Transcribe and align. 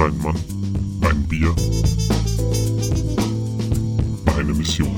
Ein 0.00 0.16
Mann, 0.22 0.34
ein 1.02 1.28
Bier, 1.28 1.54
eine 4.34 4.54
Mission. 4.54 4.88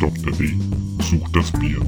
Dr. 0.00 0.32
D 0.32 0.56
sucht 1.04 1.36
das 1.36 1.52
Bier. 1.52 1.80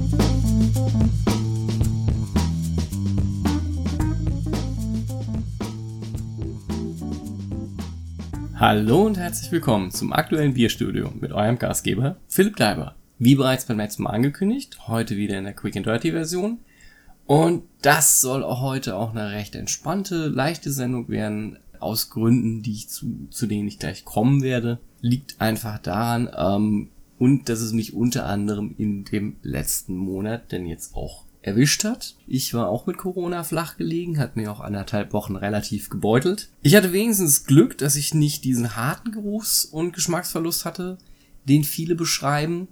Hallo 8.54 9.06
und 9.06 9.18
herzlich 9.18 9.50
willkommen 9.50 9.90
zum 9.90 10.12
aktuellen 10.12 10.54
Bierstudio 10.54 11.10
mit 11.20 11.32
eurem 11.32 11.58
Gastgeber 11.58 12.14
Philipp 12.28 12.60
Leiber. 12.60 12.94
Wie 13.18 13.34
bereits 13.34 13.66
beim 13.66 13.78
letzten 13.78 14.04
Mal 14.04 14.10
angekündigt, 14.10 14.86
heute 14.86 15.16
wieder 15.16 15.36
in 15.36 15.44
der 15.44 15.54
Quick 15.54 15.76
and 15.76 15.86
Dirty 15.86 16.12
Version. 16.12 16.60
Und 17.32 17.62
das 17.80 18.20
soll 18.20 18.44
auch 18.44 18.60
heute 18.60 18.94
auch 18.94 19.12
eine 19.12 19.30
recht 19.30 19.54
entspannte, 19.54 20.28
leichte 20.28 20.70
Sendung 20.70 21.08
werden, 21.08 21.56
aus 21.80 22.10
Gründen, 22.10 22.60
die 22.60 22.72
ich 22.72 22.90
zu, 22.90 23.26
zu 23.30 23.46
denen 23.46 23.66
ich 23.68 23.78
gleich 23.78 24.04
kommen 24.04 24.42
werde. 24.42 24.80
Liegt 25.00 25.40
einfach 25.40 25.78
daran, 25.78 26.28
ähm, 26.36 26.90
und 27.18 27.48
dass 27.48 27.60
es 27.60 27.72
mich 27.72 27.94
unter 27.94 28.26
anderem 28.26 28.74
in 28.76 29.04
dem 29.04 29.36
letzten 29.40 29.96
Monat 29.96 30.52
denn 30.52 30.66
jetzt 30.66 30.94
auch 30.94 31.24
erwischt 31.40 31.84
hat. 31.84 32.16
Ich 32.26 32.52
war 32.52 32.68
auch 32.68 32.84
mit 32.84 32.98
Corona 32.98 33.44
flach 33.44 33.78
gelegen, 33.78 34.18
hat 34.18 34.36
mir 34.36 34.52
auch 34.52 34.60
anderthalb 34.60 35.14
Wochen 35.14 35.36
relativ 35.36 35.88
gebeutelt. 35.88 36.50
Ich 36.60 36.76
hatte 36.76 36.92
wenigstens 36.92 37.46
Glück, 37.46 37.78
dass 37.78 37.96
ich 37.96 38.12
nicht 38.12 38.44
diesen 38.44 38.76
harten 38.76 39.10
Geruchs- 39.10 39.64
und 39.64 39.94
Geschmacksverlust 39.94 40.66
hatte, 40.66 40.98
den 41.48 41.64
viele 41.64 41.94
beschreiben. 41.94 42.68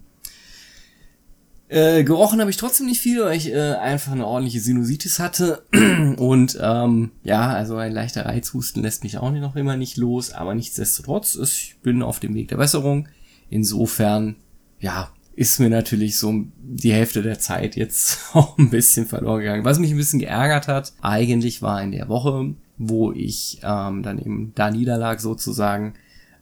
Äh, 1.70 2.02
gerochen 2.02 2.40
habe 2.40 2.50
ich 2.50 2.56
trotzdem 2.56 2.86
nicht 2.86 3.00
viel, 3.00 3.22
weil 3.22 3.36
ich 3.36 3.52
äh, 3.52 3.74
einfach 3.74 4.10
eine 4.10 4.26
ordentliche 4.26 4.58
Sinusitis 4.58 5.20
hatte. 5.20 5.62
Und 6.16 6.58
ähm, 6.60 7.12
ja, 7.22 7.50
also 7.50 7.76
ein 7.76 7.92
leichter 7.92 8.26
Reizhusten 8.26 8.82
lässt 8.82 9.04
mich 9.04 9.18
auch 9.18 9.30
noch 9.30 9.54
immer 9.54 9.76
nicht 9.76 9.96
los. 9.96 10.32
Aber 10.32 10.52
nichtsdestotrotz, 10.56 11.36
ich 11.36 11.76
bin 11.80 12.02
auf 12.02 12.18
dem 12.18 12.34
Weg 12.34 12.48
der 12.48 12.56
Besserung. 12.56 13.06
Insofern, 13.50 14.34
ja, 14.80 15.10
ist 15.36 15.60
mir 15.60 15.70
natürlich 15.70 16.18
so 16.18 16.44
die 16.60 16.92
Hälfte 16.92 17.22
der 17.22 17.38
Zeit 17.38 17.76
jetzt 17.76 18.18
auch 18.34 18.58
ein 18.58 18.70
bisschen 18.70 19.06
verloren 19.06 19.38
gegangen. 19.38 19.64
Was 19.64 19.78
mich 19.78 19.92
ein 19.92 19.96
bisschen 19.96 20.18
geärgert 20.18 20.66
hat, 20.66 20.92
eigentlich 21.02 21.62
war 21.62 21.80
in 21.80 21.92
der 21.92 22.08
Woche, 22.08 22.52
wo 22.78 23.12
ich 23.12 23.60
ähm, 23.62 24.02
dann 24.02 24.18
eben 24.18 24.50
da 24.56 24.72
niederlag 24.72 25.20
sozusagen, 25.20 25.94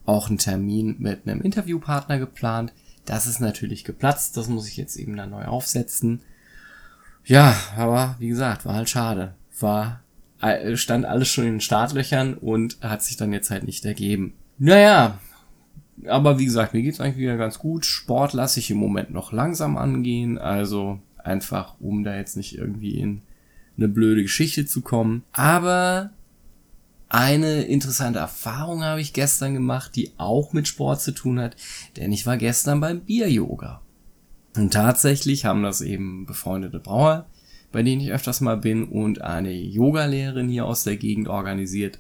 auch 0.07 0.31
ein 0.31 0.39
Termin 0.39 0.97
mit 0.99 1.27
einem 1.29 1.43
Interviewpartner 1.43 2.19
geplant. 2.19 2.73
Das 3.09 3.27
ist 3.27 3.41
natürlich 3.41 3.85
geplatzt, 3.85 4.37
das 4.37 4.49
muss 4.49 4.69
ich 4.69 4.77
jetzt 4.77 4.97
eben 4.97 5.17
dann 5.17 5.31
neu 5.31 5.47
aufsetzen. 5.47 6.21
Ja, 7.25 7.57
aber 7.75 8.17
wie 8.19 8.29
gesagt, 8.29 8.67
war 8.67 8.75
halt 8.75 8.91
schade. 8.91 9.35
War, 9.59 10.03
äh, 10.43 10.77
stand 10.77 11.07
alles 11.07 11.29
schon 11.29 11.45
in 11.45 11.55
den 11.55 11.61
Startlöchern 11.63 12.35
und 12.35 12.77
hat 12.83 13.03
sich 13.03 13.17
dann 13.17 13.33
jetzt 13.33 13.51
halt 13.51 13.65
nicht 13.65 13.87
ergeben. 13.87 14.35
Naja, 14.59 15.19
aber 16.07 16.39
wie 16.39 16.45
gesagt, 16.45 16.75
mir 16.75 16.83
geht's 16.83 17.01
eigentlich 17.01 17.17
wieder 17.17 17.39
ganz 17.39 17.59
gut. 17.59 17.87
Sport 17.87 18.35
lasse 18.35 18.61
ich 18.61 18.71
im 18.71 18.77
Moment 18.77 19.11
noch 19.11 19.33
langsam 19.33 19.79
angehen, 19.79 20.37
also 20.37 21.01
einfach, 21.17 21.77
um 21.81 22.05
da 22.05 22.15
jetzt 22.15 22.37
nicht 22.37 22.59
irgendwie 22.59 23.01
in 23.01 23.23
eine 23.79 23.89
blöde 23.89 24.21
Geschichte 24.21 24.67
zu 24.67 24.83
kommen. 24.83 25.25
Aber 25.33 26.11
eine 27.09 27.63
interessante 27.63 28.19
Erfahrung 28.19 28.85
habe 28.85 29.01
ich 29.01 29.13
gestern 29.13 29.55
gemacht, 29.55 29.97
die 29.97 30.13
auch 30.19 30.53
mit 30.53 30.69
Sport 30.69 31.01
zu 31.01 31.13
tun 31.13 31.41
hat, 31.41 31.57
denn 31.97 32.13
ich 32.13 32.27
war 32.27 32.37
gestern 32.37 32.81
beim 32.81 33.01
Bier-Yoga. 33.01 33.81
Und 34.57 34.73
tatsächlich 34.73 35.45
haben 35.45 35.63
das 35.63 35.81
eben 35.81 36.27
befreundete 36.27 36.81
Brauer, 36.81 37.27
bei 37.73 37.83
denen 37.83 38.01
ich 38.01 38.13
öfters 38.13 38.41
mal 38.41 38.57
bin, 38.57 38.85
und 38.85 39.23
eine 39.23 39.53
Yogalehrerin 39.53 40.49
hier 40.49 40.67
aus 40.67 40.85
der 40.85 40.97
Gegend 40.97 41.29
organisiert. 41.29 41.99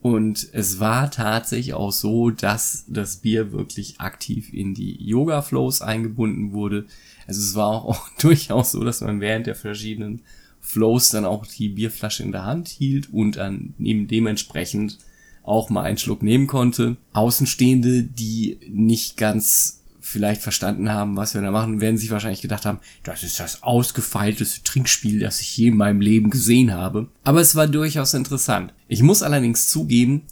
Und 0.00 0.48
es 0.52 0.78
war 0.78 1.10
tatsächlich 1.10 1.74
auch 1.74 1.90
so, 1.90 2.30
dass 2.30 2.84
das 2.86 3.16
Bier 3.16 3.52
wirklich 3.52 4.00
aktiv 4.00 4.52
in 4.52 4.74
die 4.74 4.96
Yoga-Flows 5.04 5.82
eingebunden 5.82 6.52
wurde. 6.52 6.86
Also 7.26 7.40
es 7.40 7.54
war 7.54 7.84
auch, 7.84 8.08
durchaus 8.20 8.70
so, 8.70 8.84
dass 8.84 9.00
man 9.00 9.20
während 9.20 9.46
der 9.46 9.56
verschiedenen 9.56 10.22
Flows 10.68 11.08
dann 11.08 11.24
auch 11.24 11.46
die 11.46 11.70
Bierflasche 11.70 12.22
in 12.22 12.30
der 12.30 12.44
Hand 12.44 12.68
hielt 12.68 13.10
und 13.10 13.36
dann 13.36 13.72
eben 13.78 14.06
dementsprechend 14.06 14.98
auch 15.42 15.70
mal 15.70 15.84
einen 15.84 15.96
Schluck 15.96 16.22
nehmen 16.22 16.46
konnte. 16.46 16.98
Außenstehende, 17.14 18.02
die 18.02 18.58
nicht 18.68 19.16
ganz 19.16 19.80
vielleicht 19.98 20.42
verstanden 20.42 20.90
haben, 20.90 21.16
was 21.16 21.32
wir 21.32 21.40
da 21.40 21.50
machen, 21.50 21.80
werden 21.80 21.96
sich 21.96 22.10
wahrscheinlich 22.10 22.42
gedacht 22.42 22.66
haben, 22.66 22.80
das 23.02 23.22
ist 23.22 23.40
das 23.40 23.62
ausgefeilteste 23.62 24.62
Trinkspiel, 24.62 25.20
das 25.20 25.40
ich 25.40 25.56
je 25.56 25.68
in 25.68 25.76
meinem 25.76 26.02
Leben 26.02 26.28
gesehen 26.28 26.74
habe. 26.74 27.08
Aber 27.24 27.40
es 27.40 27.56
war 27.56 27.66
durchaus 27.66 28.12
interessant. 28.12 28.74
Ich 28.88 29.02
muss 29.02 29.22
allerdings 29.22 29.68
zugeben, 29.68 30.22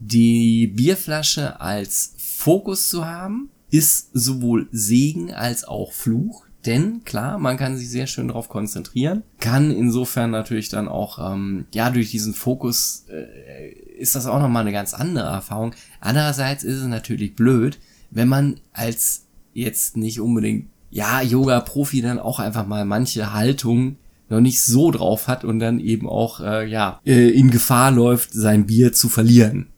die 0.00 0.66
Bierflasche 0.66 1.60
als 1.60 2.14
Fokus 2.18 2.90
zu 2.90 3.06
haben, 3.06 3.48
ist 3.70 4.10
sowohl 4.12 4.68
Segen 4.72 5.32
als 5.32 5.62
auch 5.62 5.92
Fluch. 5.92 6.46
Denn 6.66 7.02
klar, 7.04 7.38
man 7.38 7.56
kann 7.56 7.76
sich 7.76 7.90
sehr 7.90 8.06
schön 8.06 8.28
darauf 8.28 8.48
konzentrieren, 8.48 9.22
kann 9.40 9.70
insofern 9.72 10.30
natürlich 10.30 10.68
dann 10.68 10.86
auch, 10.86 11.32
ähm, 11.32 11.66
ja, 11.74 11.90
durch 11.90 12.10
diesen 12.10 12.34
Fokus 12.34 13.04
äh, 13.08 13.72
ist 13.98 14.14
das 14.14 14.26
auch 14.26 14.40
nochmal 14.40 14.62
eine 14.62 14.72
ganz 14.72 14.94
andere 14.94 15.26
Erfahrung. 15.26 15.74
Andererseits 16.00 16.62
ist 16.62 16.78
es 16.78 16.86
natürlich 16.86 17.34
blöd, 17.34 17.78
wenn 18.10 18.28
man 18.28 18.60
als 18.72 19.26
jetzt 19.54 19.96
nicht 19.96 20.20
unbedingt, 20.20 20.68
ja, 20.90 21.20
Yoga-Profi 21.20 22.00
dann 22.02 22.18
auch 22.18 22.38
einfach 22.38 22.66
mal 22.66 22.84
manche 22.84 23.32
Haltungen 23.32 23.96
noch 24.28 24.40
nicht 24.40 24.62
so 24.62 24.90
drauf 24.90 25.28
hat 25.28 25.44
und 25.44 25.58
dann 25.58 25.80
eben 25.80 26.08
auch, 26.08 26.40
äh, 26.40 26.66
ja, 26.68 27.00
äh, 27.04 27.28
in 27.30 27.50
Gefahr 27.50 27.90
läuft, 27.90 28.32
sein 28.32 28.66
Bier 28.66 28.92
zu 28.92 29.08
verlieren. 29.08 29.68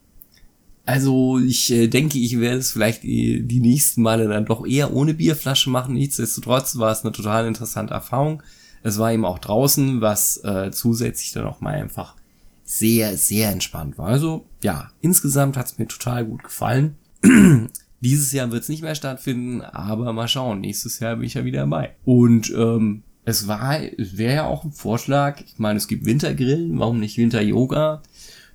Also 0.86 1.38
ich 1.38 1.72
äh, 1.72 1.88
denke, 1.88 2.18
ich 2.18 2.38
werde 2.38 2.58
es 2.58 2.72
vielleicht 2.72 3.02
die, 3.04 3.42
die 3.42 3.60
nächsten 3.60 4.02
Male 4.02 4.28
dann 4.28 4.44
doch 4.44 4.66
eher 4.66 4.92
ohne 4.92 5.14
Bierflasche 5.14 5.70
machen. 5.70 5.94
Nichtsdestotrotz 5.94 6.76
war 6.76 6.92
es 6.92 7.02
eine 7.02 7.12
total 7.12 7.46
interessante 7.46 7.94
Erfahrung. 7.94 8.42
Es 8.82 8.98
war 8.98 9.12
eben 9.12 9.24
auch 9.24 9.38
draußen, 9.38 10.02
was 10.02 10.36
äh, 10.44 10.70
zusätzlich 10.70 11.32
dann 11.32 11.46
auch 11.46 11.60
mal 11.60 11.74
einfach 11.74 12.16
sehr, 12.64 13.16
sehr 13.16 13.50
entspannt 13.50 13.96
war. 13.96 14.08
Also 14.08 14.46
ja, 14.62 14.90
insgesamt 15.00 15.56
hat 15.56 15.66
es 15.66 15.78
mir 15.78 15.86
total 15.86 16.26
gut 16.26 16.44
gefallen. 16.44 16.96
Dieses 18.00 18.32
Jahr 18.32 18.50
wird 18.50 18.64
es 18.64 18.68
nicht 18.68 18.82
mehr 18.82 18.94
stattfinden, 18.94 19.62
aber 19.62 20.12
mal 20.12 20.28
schauen. 20.28 20.60
Nächstes 20.60 20.98
Jahr 20.98 21.16
bin 21.16 21.24
ich 21.24 21.34
ja 21.34 21.46
wieder 21.46 21.60
dabei. 21.60 21.94
Und 22.04 22.52
ähm, 22.54 23.02
es 23.24 23.48
war, 23.48 23.80
wäre 23.96 24.34
ja 24.34 24.44
auch 24.44 24.64
ein 24.64 24.72
Vorschlag. 24.72 25.40
Ich 25.40 25.58
meine, 25.58 25.78
es 25.78 25.88
gibt 25.88 26.04
Wintergrillen, 26.04 26.78
warum 26.78 27.00
nicht 27.00 27.16
Winter-Yoga? 27.16 28.02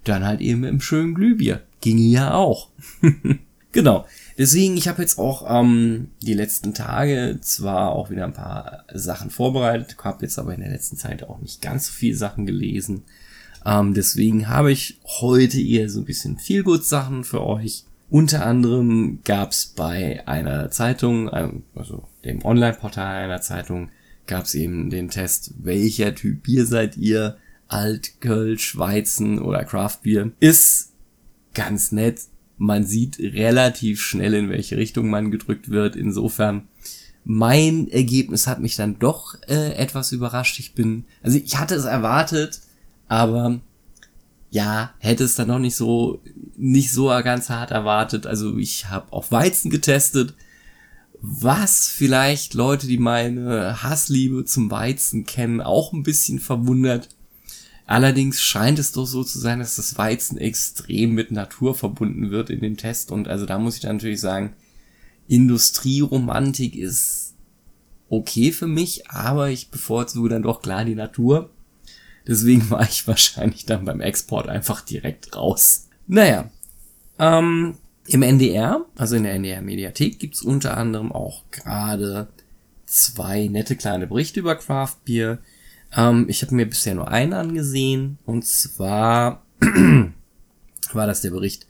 Dann 0.04 0.24
halt 0.24 0.42
eben 0.42 0.64
im 0.64 0.80
schönen 0.80 1.16
Glühbier. 1.16 1.64
Ginge 1.82 2.02
ja 2.02 2.34
auch. 2.34 2.70
genau. 3.72 4.06
Deswegen, 4.38 4.78
ich 4.78 4.88
habe 4.88 5.02
jetzt 5.02 5.20
auch 5.20 5.46
ähm, 5.50 6.12
die 6.22 6.34
letzten 6.34 6.74
Tage 6.74 7.40
zwar 7.42 7.92
auch 7.92 8.10
wieder 8.10 8.24
ein 8.24 8.34
paar 8.34 8.86
Sachen 8.94 9.30
vorbereitet, 9.30 9.98
habe 10.02 10.24
jetzt 10.26 10.40
aber 10.40 10.54
in 10.54 10.62
der 10.62 10.72
letzten 10.72 10.96
Zeit 10.96 11.24
auch 11.24 11.40
nicht 11.40 11.62
ganz 11.62 11.88
so 11.88 11.94
viele 11.94 12.16
Sachen 12.16 12.46
gelesen. 12.46 13.04
Ähm, 13.66 13.94
deswegen 13.94 14.48
habe 14.48 14.72
ich 14.72 15.00
heute 15.04 15.62
eher 15.62 15.90
so 15.90 16.00
ein 16.00 16.06
bisschen 16.06 16.38
viel 16.38 16.64
gut 16.64 16.86
Sachen 16.86 17.24
für 17.24 17.46
euch. 17.46 17.84
Unter 18.10 18.46
anderem 18.46 19.20
gab 19.24 19.52
es 19.52 19.68
bei 19.68 20.26
einer 20.28 20.72
Zeitung, 20.72 21.30
also 21.30 22.04
dem 22.24 22.44
Online-Portal 22.44 23.26
einer 23.26 23.42
Zeitung, 23.42 23.90
gab 24.26 24.46
es 24.46 24.56
eben 24.56 24.90
den 24.90 25.10
Test, 25.10 25.54
welcher 25.60 26.16
Typ 26.16 26.44
Bier 26.44 26.66
seid 26.66 26.98
ihr? 26.98 27.38
Alt, 27.68 28.20
Kölsch, 28.22 28.78
Weizen 28.78 29.40
oder 29.40 29.64
Craftbier. 29.64 30.32
Ist 30.40 30.89
ganz 31.54 31.92
nett. 31.92 32.22
Man 32.58 32.86
sieht 32.86 33.20
relativ 33.20 34.02
schnell, 34.02 34.34
in 34.34 34.50
welche 34.50 34.78
Richtung 34.78 35.10
man 35.10 35.32
gedrückt 35.32 35.70
wird. 35.70 35.96
Insofern, 35.96 36.68
mein 37.24 37.88
Ergebnis 37.90 38.48
hat 38.48 38.60
mich 38.60 38.76
dann 38.76 39.00
doch 39.00 39.36
äh, 39.48 39.74
etwas 39.76 40.12
überrascht. 40.12 40.60
Ich 40.60 40.74
bin, 40.74 41.06
also 41.22 41.38
ich 41.38 41.58
hatte 41.58 41.76
es 41.76 41.86
erwartet, 41.86 42.62
aber 43.08 43.62
ja, 44.50 44.94
hätte 45.00 45.24
es 45.24 45.36
dann 45.36 45.48
noch 45.48 45.60
nicht 45.60 45.76
so, 45.76 46.22
nicht 46.58 46.92
so 46.92 47.08
ganz 47.08 47.50
hart 47.50 47.72
erwartet. 47.72 48.26
Also 48.26 48.58
ich 48.58 48.90
habe 48.90 49.14
auch 49.14 49.32
Weizen 49.32 49.70
getestet, 49.70 50.34
was 51.22 51.88
vielleicht 51.88 52.54
Leute, 52.54 52.88
die 52.88 52.98
meine 52.98 53.84
Hassliebe 53.84 54.46
zum 54.46 54.72
Weizen 54.72 55.26
kennen, 55.26 55.62
auch 55.62 55.94
ein 55.94 56.04
bisschen 56.04 56.40
verwundert. 56.40 57.10
Allerdings 57.90 58.40
scheint 58.40 58.78
es 58.78 58.92
doch 58.92 59.08
so 59.08 59.24
zu 59.24 59.40
sein, 59.40 59.58
dass 59.58 59.78
das 59.78 59.98
Weizen 59.98 60.38
extrem 60.38 61.16
mit 61.16 61.32
Natur 61.32 61.74
verbunden 61.74 62.30
wird 62.30 62.52
in 62.52 62.60
dem 62.60 62.78
Test. 62.78 63.12
Und 63.12 63.28
also 63.28 63.48
da 63.48 63.58
muss 63.58 63.78
ich 63.78 63.82
dann 63.82 63.96
natürlich 63.96 64.22
sagen, 64.22 64.54
Industrieromantik 65.28 66.76
ist 66.76 67.34
okay 68.08 68.52
für 68.52 68.68
mich, 68.68 69.10
aber 69.10 69.50
ich 69.50 69.72
bevorzuge 69.72 70.30
dann 70.30 70.44
doch 70.44 70.62
klar 70.62 70.86
die 70.86 70.94
Natur. 70.94 71.50
Deswegen 72.28 72.70
war 72.70 72.84
ich 72.84 73.08
wahrscheinlich 73.08 73.66
dann 73.66 73.86
beim 73.86 74.02
Export 74.02 74.50
einfach 74.50 74.82
direkt 74.82 75.36
raus. 75.36 75.88
Naja, 76.06 76.52
ähm, 77.18 77.76
im 78.06 78.22
NDR, 78.22 78.86
also 78.98 79.16
in 79.16 79.24
der 79.24 79.34
NDR 79.34 79.64
Mediathek, 79.64 80.20
gibt's 80.20 80.44
unter 80.44 80.78
anderem 80.78 81.12
auch 81.12 81.42
gerade 81.50 82.28
zwei 82.86 83.48
nette 83.48 83.76
kleine 83.76 84.06
Berichte 84.06 84.42
über 84.42 84.56
Craft 84.56 84.98
Beer. 85.06 85.40
Ähm, 85.96 86.26
ich 86.28 86.42
habe 86.42 86.56
mir 86.56 86.68
bisher 86.68 86.96
nur 86.96 87.10
einen 87.10 87.34
angesehen 87.34 88.18
und 88.26 88.46
zwar 88.46 89.44
war 90.94 91.08
das 91.08 91.22
der 91.22 91.32
Bericht 91.32 91.68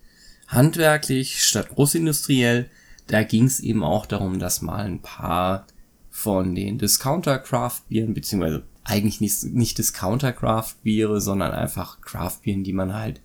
handwerklich 0.48 1.44
statt 1.44 1.69
großindustriell. 1.69 2.69
Da 3.07 3.24
ging 3.24 3.45
es 3.45 3.60
eben 3.60 3.83
auch 3.83 4.06
darum, 4.06 4.39
dass 4.39 4.62
mal 4.62 4.86
ein 4.86 5.01
paar 5.01 5.66
von 6.10 6.54
den 6.54 6.77
Discounter 6.77 7.39
Craft 7.39 7.81
Bieren, 7.88 8.13
beziehungsweise 8.13 8.63
eigentlich 8.83 9.21
nicht, 9.21 9.44
nicht 9.45 9.77
Discounter 9.77 10.33
Craft 10.33 10.75
Biere, 10.83 11.21
sondern 11.21 11.51
einfach 11.51 12.01
Craft 12.01 12.39
Bieren, 12.44 12.63
die 12.63 12.74
man 12.74 12.94
halt 12.94 13.21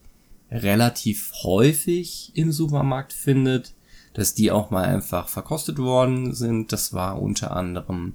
relativ 0.51 1.33
häufig 1.43 2.31
im 2.35 2.53
Supermarkt 2.53 3.13
findet, 3.13 3.75
dass 4.13 4.35
die 4.35 4.53
auch 4.53 4.71
mal 4.71 4.85
einfach 4.85 5.29
verkostet 5.29 5.79
worden 5.79 6.35
sind. 6.35 6.73
Das 6.73 6.93
war 6.93 7.21
unter 7.21 7.57
anderem 7.57 8.15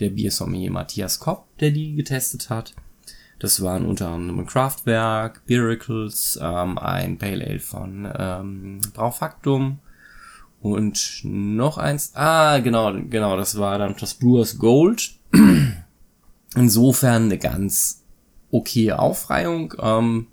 der 0.00 0.10
Biersommelier 0.10 0.70
Matthias 0.70 1.18
Kopp, 1.18 1.46
der 1.58 1.70
die 1.70 1.94
getestet 1.94 2.50
hat. 2.50 2.74
Das 3.38 3.62
waren 3.62 3.86
unter 3.86 4.10
anderem 4.10 4.46
Kraftwerk, 4.46 5.42
Miracles, 5.46 6.38
ähm, 6.42 6.78
ein 6.78 7.16
Pale 7.16 7.46
Ale 7.46 7.60
von 7.60 8.10
ähm, 8.18 8.80
Braufaktum 8.92 9.78
und 10.60 11.22
noch 11.24 11.78
eins. 11.78 12.12
Ah, 12.14 12.58
genau, 12.58 12.92
genau, 13.08 13.36
das 13.36 13.58
war 13.58 13.78
dann 13.78 13.96
das 13.98 14.14
Brewers 14.14 14.58
Gold. 14.58 15.14
Insofern 16.54 17.24
eine 17.24 17.38
ganz 17.38 18.02
okay 18.50 18.92
Aufreihung. 18.92 19.72
Ähm, 19.80 20.26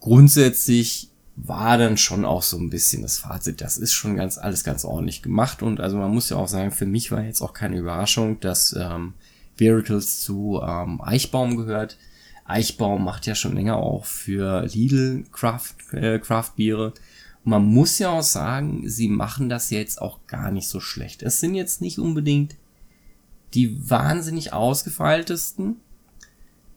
grundsätzlich 0.00 1.10
war 1.36 1.76
dann 1.76 1.98
schon 1.98 2.24
auch 2.24 2.42
so 2.42 2.58
ein 2.58 2.70
bisschen 2.70 3.02
das 3.02 3.18
Fazit. 3.18 3.60
Das 3.60 3.76
ist 3.76 3.92
schon 3.92 4.16
ganz 4.16 4.38
alles 4.38 4.64
ganz 4.64 4.84
ordentlich 4.84 5.22
gemacht 5.22 5.62
und 5.62 5.80
also 5.80 5.96
man 5.98 6.12
muss 6.12 6.30
ja 6.30 6.36
auch 6.36 6.48
sagen, 6.48 6.70
für 6.70 6.86
mich 6.86 7.12
war 7.12 7.22
jetzt 7.22 7.42
auch 7.42 7.52
keine 7.52 7.76
Überraschung, 7.76 8.40
dass 8.40 8.74
ähm, 8.78 9.14
Miracles 9.58 10.20
zu 10.20 10.60
ähm, 10.66 11.00
Eichbaum 11.02 11.56
gehört. 11.56 11.98
Eichbaum 12.44 13.04
macht 13.04 13.26
ja 13.26 13.34
schon 13.34 13.54
länger 13.54 13.76
auch 13.76 14.04
für 14.04 14.64
Lidl 14.66 15.24
Craft, 15.32 15.74
äh, 15.92 16.18
Craft 16.18 16.52
Biere. 16.56 16.94
Und 17.44 17.50
man 17.50 17.64
muss 17.64 17.98
ja 17.98 18.10
auch 18.10 18.22
sagen, 18.22 18.88
sie 18.88 19.08
machen 19.08 19.48
das 19.48 19.70
jetzt 19.70 20.00
auch 20.00 20.20
gar 20.26 20.50
nicht 20.50 20.68
so 20.68 20.80
schlecht. 20.80 21.22
Es 21.22 21.40
sind 21.40 21.54
jetzt 21.54 21.80
nicht 21.80 21.98
unbedingt 21.98 22.56
die 23.54 23.90
wahnsinnig 23.90 24.52
ausgefeiltesten, 24.52 25.76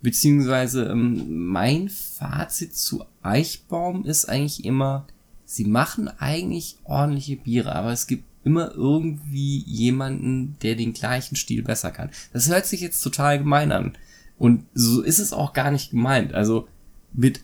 beziehungsweise 0.01 0.85
ähm, 0.85 1.47
mein 1.47 1.89
Fazit 1.89 2.75
zu 2.75 3.03
Eichbaum 3.21 4.05
ist 4.05 4.25
eigentlich 4.25 4.65
immer, 4.65 5.07
sie 5.45 5.65
machen 5.65 6.07
eigentlich 6.19 6.77
ordentliche 6.83 7.37
Biere, 7.37 7.75
aber 7.75 7.91
es 7.91 8.07
gibt 8.07 8.23
immer 8.43 8.71
irgendwie 8.73 9.63
jemanden, 9.65 10.55
der 10.61 10.75
den 10.75 10.93
gleichen 10.93 11.35
Stil 11.35 11.63
besser 11.63 11.91
kann. 11.91 12.09
Das 12.33 12.49
hört 12.49 12.65
sich 12.65 12.81
jetzt 12.81 13.01
total 13.01 13.39
gemein 13.39 13.71
an. 13.71 13.93
Und 14.37 14.65
so 14.73 15.01
ist 15.01 15.19
es 15.19 15.33
auch 15.33 15.53
gar 15.53 15.71
nicht 15.71 15.91
gemeint. 15.91 16.33
Also 16.33 16.67
mit 17.13 17.41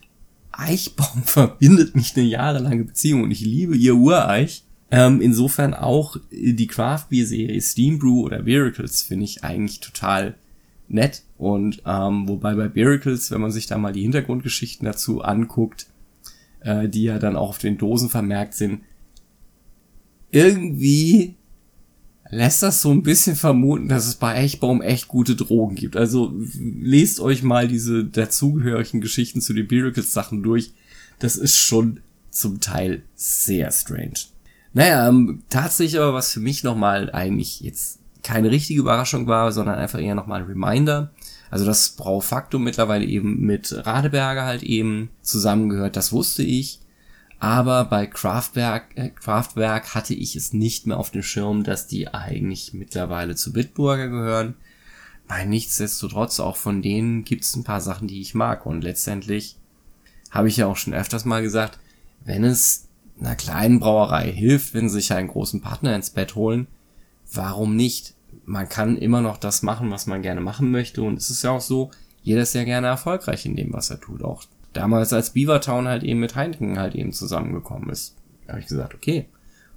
Eichbaum 0.52 1.22
verbindet 1.24 1.94
mich 1.94 2.16
eine 2.16 2.24
jahrelange 2.24 2.84
Beziehung 2.84 3.24
und 3.24 3.30
ich 3.30 3.40
liebe 3.40 3.76
ihr 3.76 3.94
Ureich. 3.94 4.64
Ähm, 4.90 5.20
insofern 5.20 5.74
auch 5.74 6.16
die 6.30 6.68
Craft 6.68 7.06
Beer 7.10 7.26
Serie 7.26 7.60
Steam 7.60 7.98
Brew 7.98 8.22
oder 8.22 8.42
Miracles 8.44 9.02
finde 9.02 9.24
ich 9.24 9.42
eigentlich 9.42 9.80
total 9.80 10.36
nett. 10.96 11.22
Und 11.38 11.82
ähm, 11.86 12.28
wobei 12.28 12.54
bei 12.54 12.68
Miracles, 12.68 13.30
wenn 13.30 13.40
man 13.40 13.52
sich 13.52 13.66
da 13.66 13.78
mal 13.78 13.92
die 13.92 14.02
Hintergrundgeschichten 14.02 14.84
dazu 14.84 15.22
anguckt, 15.22 15.86
äh, 16.60 16.88
die 16.88 17.04
ja 17.04 17.18
dann 17.18 17.36
auch 17.36 17.50
auf 17.50 17.58
den 17.58 17.78
Dosen 17.78 18.08
vermerkt 18.08 18.54
sind, 18.54 18.80
irgendwie 20.32 21.36
lässt 22.30 22.62
das 22.62 22.82
so 22.82 22.90
ein 22.90 23.02
bisschen 23.02 23.36
vermuten, 23.36 23.88
dass 23.88 24.06
es 24.06 24.16
bei 24.16 24.34
Eichbaum 24.34 24.82
echt 24.82 25.08
gute 25.08 25.36
Drogen 25.36 25.76
gibt. 25.76 25.96
Also 25.96 26.34
lest 26.58 27.20
euch 27.20 27.42
mal 27.42 27.68
diese 27.68 28.04
dazugehörigen 28.04 29.00
Geschichten 29.00 29.40
zu 29.40 29.52
den 29.52 29.68
Miracles 29.70 30.12
Sachen 30.12 30.42
durch. 30.42 30.72
Das 31.18 31.36
ist 31.36 31.56
schon 31.56 32.00
zum 32.30 32.60
Teil 32.60 33.02
sehr 33.14 33.70
strange. 33.70 34.26
Naja, 34.72 35.08
ähm, 35.08 35.42
tatsächlich 35.48 36.00
aber 36.00 36.14
was 36.14 36.32
für 36.32 36.40
mich 36.40 36.62
nochmal 36.62 37.10
eigentlich 37.10 37.60
jetzt 37.60 38.00
keine 38.22 38.50
richtige 38.50 38.80
Überraschung 38.80 39.26
war, 39.26 39.52
sondern 39.52 39.76
einfach 39.76 40.00
eher 40.00 40.14
nochmal 40.14 40.42
ein 40.42 40.48
Reminder. 40.48 41.10
Also 41.50 41.64
das 41.64 41.90
Braufaktum 41.90 42.64
mittlerweile 42.64 43.04
eben 43.04 43.40
mit 43.40 43.86
Radeberger 43.86 44.44
halt 44.44 44.62
eben 44.62 45.10
zusammengehört, 45.22 45.96
das 45.96 46.12
wusste 46.12 46.42
ich. 46.42 46.80
Aber 47.38 47.84
bei 47.84 48.06
Kraftwerk, 48.06 48.96
äh, 48.96 49.10
Kraftwerk 49.10 49.94
hatte 49.94 50.14
ich 50.14 50.36
es 50.36 50.52
nicht 50.52 50.86
mehr 50.86 50.96
auf 50.96 51.10
dem 51.10 51.22
Schirm, 51.22 51.64
dass 51.64 51.86
die 51.86 52.08
eigentlich 52.08 52.72
mittlerweile 52.72 53.36
zu 53.36 53.52
Bitburger 53.52 54.08
gehören. 54.08 54.54
Nein, 55.28 55.50
nichtsdestotrotz, 55.50 56.40
auch 56.40 56.56
von 56.56 56.82
denen 56.82 57.24
gibt 57.24 57.44
es 57.44 57.54
ein 57.54 57.64
paar 57.64 57.80
Sachen, 57.80 58.08
die 58.08 58.20
ich 58.20 58.34
mag. 58.34 58.64
Und 58.64 58.82
letztendlich 58.82 59.56
habe 60.30 60.48
ich 60.48 60.56
ja 60.56 60.66
auch 60.66 60.76
schon 60.76 60.94
öfters 60.94 61.24
mal 61.24 61.42
gesagt, 61.42 61.78
wenn 62.24 62.44
es 62.44 62.88
einer 63.20 63.36
kleinen 63.36 63.80
Brauerei 63.80 64.30
hilft, 64.30 64.74
wenn 64.74 64.88
sie 64.88 64.96
sich 64.96 65.12
einen 65.12 65.28
großen 65.28 65.60
Partner 65.60 65.94
ins 65.94 66.10
Bett 66.10 66.34
holen, 66.34 66.66
warum 67.32 67.76
nicht? 67.76 68.14
Man 68.44 68.68
kann 68.68 68.96
immer 68.96 69.20
noch 69.20 69.36
das 69.38 69.62
machen, 69.62 69.90
was 69.90 70.06
man 70.06 70.22
gerne 70.22 70.40
machen 70.40 70.70
möchte. 70.70 71.02
Und 71.02 71.18
es 71.18 71.30
ist 71.30 71.42
ja 71.42 71.50
auch 71.50 71.60
so, 71.60 71.90
jeder 72.22 72.42
ist 72.42 72.54
ja 72.54 72.64
gerne 72.64 72.88
erfolgreich 72.88 73.46
in 73.46 73.56
dem, 73.56 73.72
was 73.72 73.90
er 73.90 74.00
tut. 74.00 74.22
Auch 74.22 74.44
damals 74.72 75.12
als 75.12 75.30
Beavertown 75.30 75.88
halt 75.88 76.02
eben 76.02 76.20
mit 76.20 76.34
Heineken 76.36 76.78
halt 76.78 76.94
eben 76.94 77.12
zusammengekommen 77.12 77.90
ist. 77.90 78.16
Habe 78.48 78.60
ich 78.60 78.66
gesagt, 78.66 78.94
okay, 78.94 79.26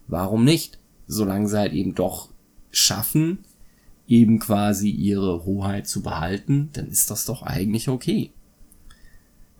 warum 0.07 0.43
nicht? 0.43 0.79
Solange 1.07 1.47
sie 1.47 1.57
halt 1.57 1.73
eben 1.73 1.95
doch 1.95 2.29
schaffen, 2.71 3.39
eben 4.07 4.39
quasi 4.39 4.89
ihre 4.89 5.45
Hoheit 5.45 5.87
zu 5.87 6.01
behalten, 6.01 6.69
dann 6.73 6.87
ist 6.87 7.09
das 7.09 7.25
doch 7.25 7.43
eigentlich 7.43 7.89
okay. 7.89 8.31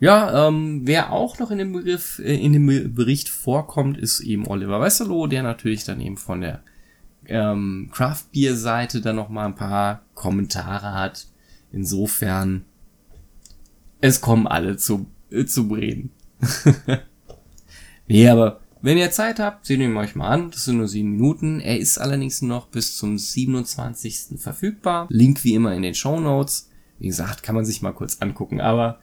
Ja, 0.00 0.48
ähm, 0.48 0.82
wer 0.84 1.12
auch 1.12 1.38
noch 1.38 1.50
in 1.50 1.58
dem 1.58 1.72
Begriff, 1.72 2.20
äh, 2.20 2.34
in 2.34 2.54
dem 2.54 2.94
Bericht 2.94 3.28
vorkommt, 3.28 3.98
ist 3.98 4.20
eben 4.20 4.46
Oliver 4.46 4.80
Wesselow, 4.80 5.26
der 5.26 5.42
natürlich 5.42 5.84
dann 5.84 6.00
eben 6.00 6.16
von 6.16 6.40
der 6.40 6.62
ähm, 7.30 7.90
Craft 7.92 8.24
Beer 8.32 8.56
Seite 8.56 9.00
dann 9.00 9.16
noch 9.16 9.28
mal 9.28 9.46
ein 9.46 9.54
paar 9.54 10.02
Kommentare 10.14 10.92
hat. 10.92 11.26
Insofern, 11.72 12.64
es 14.00 14.20
kommen 14.20 14.46
alle 14.46 14.76
zu 14.76 15.06
äh, 15.30 15.44
zu 15.44 15.62
reden. 15.62 16.10
nee, 18.08 18.28
aber 18.28 18.60
wenn 18.82 18.98
ihr 18.98 19.10
Zeit 19.10 19.38
habt, 19.38 19.66
seht 19.66 19.80
ihn 19.80 19.96
euch 19.96 20.14
mal 20.14 20.28
an. 20.28 20.50
Das 20.50 20.64
sind 20.64 20.78
nur 20.78 20.88
sieben 20.88 21.12
Minuten. 21.12 21.60
Er 21.60 21.78
ist 21.78 21.98
allerdings 21.98 22.42
noch 22.42 22.68
bis 22.68 22.96
zum 22.96 23.18
27. 23.18 24.40
verfügbar. 24.40 25.06
Link 25.10 25.44
wie 25.44 25.54
immer 25.54 25.74
in 25.74 25.82
den 25.82 25.94
Show 25.94 26.18
Notes. 26.18 26.70
Wie 26.98 27.06
gesagt, 27.06 27.42
kann 27.42 27.54
man 27.54 27.64
sich 27.64 27.82
mal 27.82 27.92
kurz 27.92 28.18
angucken. 28.20 28.60
Aber 28.60 28.98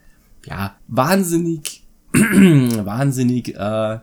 ja, 0.45 0.75
wahnsinnig, 0.87 1.85
wahnsinnig 2.13 3.55
äh, 3.55 3.99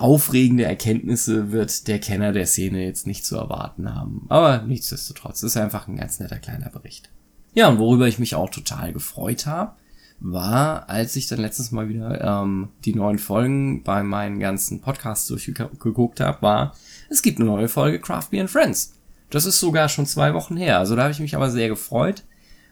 aufregende 0.00 0.64
Erkenntnisse 0.64 1.52
wird 1.52 1.86
der 1.86 1.98
Kenner 1.98 2.32
der 2.32 2.46
Szene 2.46 2.84
jetzt 2.84 3.06
nicht 3.06 3.24
zu 3.24 3.36
erwarten 3.36 3.94
haben. 3.94 4.24
Aber 4.28 4.62
nichtsdestotrotz, 4.62 5.42
ist 5.42 5.56
einfach 5.56 5.88
ein 5.88 5.96
ganz 5.96 6.20
netter 6.20 6.38
kleiner 6.38 6.70
Bericht. 6.70 7.10
Ja, 7.52 7.68
und 7.68 7.78
worüber 7.78 8.08
ich 8.08 8.18
mich 8.18 8.34
auch 8.34 8.48
total 8.48 8.92
gefreut 8.92 9.46
habe, 9.46 9.72
war, 10.20 10.88
als 10.88 11.16
ich 11.16 11.26
dann 11.26 11.40
letztes 11.40 11.70
Mal 11.70 11.88
wieder 11.88 12.20
ähm, 12.22 12.68
die 12.84 12.94
neuen 12.94 13.18
Folgen 13.18 13.82
bei 13.82 14.02
meinen 14.02 14.40
ganzen 14.40 14.80
Podcasts 14.80 15.26
durchgeguckt 15.26 16.20
habe, 16.20 16.42
war, 16.42 16.74
es 17.10 17.20
gibt 17.22 17.38
eine 17.38 17.48
neue 17.48 17.68
Folge 17.68 18.00
Craft 18.00 18.28
Beer 18.30 18.42
and 18.42 18.50
Friends. 18.50 18.94
Das 19.28 19.44
ist 19.44 19.60
sogar 19.60 19.88
schon 19.88 20.06
zwei 20.06 20.32
Wochen 20.32 20.56
her. 20.56 20.78
Also 20.78 20.96
da 20.96 21.02
habe 21.02 21.12
ich 21.12 21.20
mich 21.20 21.36
aber 21.36 21.50
sehr 21.50 21.68
gefreut, 21.68 22.24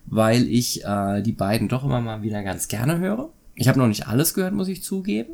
weil 0.06 0.47
ich 0.49 0.85
äh, 0.85 1.20
die 1.23 1.32
beiden 1.32 1.68
doch 1.68 1.85
immer 1.85 2.00
mal 2.00 2.23
wieder 2.23 2.42
ganz 2.42 2.68
gerne 2.68 2.99
höre. 2.99 3.30
Ich 3.54 3.68
habe 3.68 3.78
noch 3.78 3.88
nicht 3.88 4.06
alles 4.08 4.32
gehört, 4.32 4.54
muss 4.54 4.68
ich 4.68 4.82
zugeben. 4.82 5.32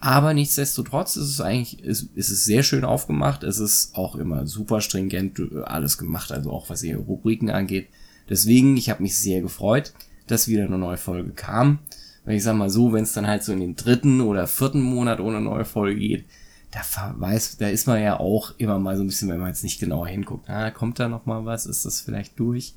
Aber 0.00 0.32
nichtsdestotrotz 0.32 1.16
ist 1.16 1.28
es 1.28 1.40
eigentlich, 1.40 1.82
ist, 1.82 2.08
ist 2.14 2.30
es 2.30 2.44
sehr 2.44 2.62
schön 2.62 2.84
aufgemacht. 2.84 3.42
Es 3.42 3.58
ist 3.58 3.94
auch 3.94 4.14
immer 4.14 4.46
super 4.46 4.80
stringent 4.80 5.38
äh, 5.38 5.62
alles 5.64 5.98
gemacht, 5.98 6.30
also 6.32 6.52
auch 6.52 6.70
was 6.70 6.82
ihre 6.82 7.00
Rubriken 7.00 7.50
angeht. 7.50 7.88
Deswegen, 8.28 8.76
ich 8.76 8.90
habe 8.90 9.02
mich 9.02 9.18
sehr 9.18 9.40
gefreut 9.40 9.92
dass 10.30 10.48
wieder 10.48 10.64
eine 10.64 10.78
neue 10.78 10.96
Folge 10.96 11.30
kam. 11.30 11.80
Weil 12.24 12.36
ich 12.36 12.42
sag 12.42 12.56
mal 12.56 12.70
so, 12.70 12.92
wenn 12.92 13.04
es 13.04 13.12
dann 13.12 13.26
halt 13.26 13.42
so 13.42 13.52
in 13.52 13.60
den 13.60 13.76
dritten 13.76 14.20
oder 14.20 14.46
vierten 14.46 14.82
Monat 14.82 15.20
ohne 15.20 15.40
neue 15.40 15.64
Folge 15.64 15.98
geht, 15.98 16.24
da 16.70 16.80
weiß, 17.16 17.56
da 17.56 17.68
ist 17.68 17.86
man 17.86 18.02
ja 18.02 18.20
auch 18.20 18.52
immer 18.58 18.78
mal 18.78 18.96
so 18.96 19.02
ein 19.02 19.06
bisschen, 19.06 19.30
wenn 19.30 19.40
man 19.40 19.48
jetzt 19.48 19.64
nicht 19.64 19.80
genauer 19.80 20.08
hinguckt. 20.08 20.50
Ah, 20.50 20.70
kommt 20.70 21.00
da 21.00 21.08
noch 21.08 21.24
mal 21.24 21.46
was? 21.46 21.64
Ist 21.64 21.86
das 21.86 22.02
vielleicht 22.02 22.38
durch? 22.38 22.74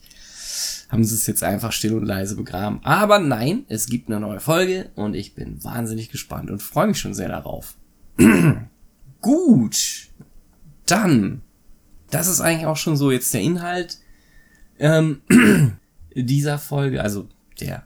Haben 0.90 1.04
sie 1.04 1.16
es 1.16 1.28
jetzt 1.28 1.44
einfach 1.44 1.72
still 1.72 1.94
und 1.94 2.06
leise 2.06 2.36
begraben. 2.36 2.80
Aber 2.84 3.20
nein, 3.20 3.66
es 3.68 3.88
gibt 3.88 4.10
eine 4.10 4.20
neue 4.20 4.40
Folge 4.40 4.90
und 4.96 5.16
ich 5.16 5.36
bin 5.36 5.64
wahnsinnig 5.64 6.10
gespannt 6.10 6.52
und 6.52 6.62
freue 6.62 6.88
mich 6.88 7.00
schon 7.00 7.14
sehr 7.14 7.30
darauf. 7.30 7.76
Gut. 9.22 10.10
Dann. 10.86 11.42
Das 12.10 12.28
ist 12.28 12.42
eigentlich 12.42 12.66
auch 12.66 12.78
schon 12.78 12.98
so 12.98 13.12
jetzt 13.12 13.34
der 13.34 13.42
Inhalt 13.42 14.00
ähm, 14.80 15.22
dieser 16.16 16.58
Folge. 16.58 17.02
Also 17.02 17.30
der 17.60 17.86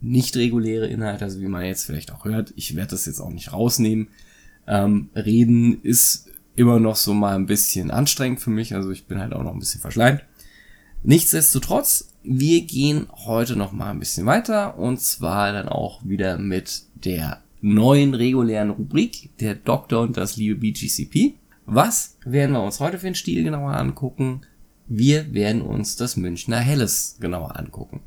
nicht 0.00 0.36
reguläre 0.36 0.86
Inhalt, 0.86 1.22
also 1.22 1.40
wie 1.40 1.48
man 1.48 1.64
jetzt 1.64 1.84
vielleicht 1.84 2.12
auch 2.12 2.24
hört, 2.24 2.52
ich 2.56 2.76
werde 2.76 2.90
das 2.90 3.06
jetzt 3.06 3.20
auch 3.20 3.30
nicht 3.30 3.52
rausnehmen. 3.52 4.08
Ähm, 4.66 5.10
reden 5.14 5.82
ist 5.82 6.28
immer 6.54 6.80
noch 6.80 6.96
so 6.96 7.14
mal 7.14 7.34
ein 7.34 7.46
bisschen 7.46 7.90
anstrengend 7.90 8.40
für 8.40 8.50
mich, 8.50 8.74
also 8.74 8.90
ich 8.90 9.06
bin 9.06 9.18
halt 9.18 9.32
auch 9.32 9.42
noch 9.42 9.52
ein 9.52 9.58
bisschen 9.58 9.80
verschleimt. 9.80 10.22
Nichtsdestotrotz, 11.06 12.08
wir 12.24 12.62
gehen 12.62 13.06
heute 13.12 13.54
noch 13.54 13.70
mal 13.70 13.92
ein 13.92 14.00
bisschen 14.00 14.26
weiter 14.26 14.76
und 14.76 15.00
zwar 15.00 15.52
dann 15.52 15.68
auch 15.68 16.04
wieder 16.04 16.36
mit 16.36 16.82
der 16.96 17.44
neuen 17.60 18.12
regulären 18.12 18.70
Rubrik, 18.70 19.30
der 19.38 19.54
Doktor 19.54 20.00
und 20.00 20.16
das 20.16 20.36
liebe 20.36 20.56
BGCP. 20.56 21.34
Was 21.64 22.16
werden 22.24 22.54
wir 22.54 22.62
uns 22.64 22.80
heute 22.80 22.98
für 22.98 23.06
einen 23.06 23.14
Stil 23.14 23.44
genauer 23.44 23.76
angucken? 23.76 24.40
Wir 24.88 25.32
werden 25.32 25.62
uns 25.62 25.94
das 25.94 26.16
Münchner 26.16 26.58
Helles 26.58 27.18
genauer 27.20 27.56
angucken. 27.56 28.00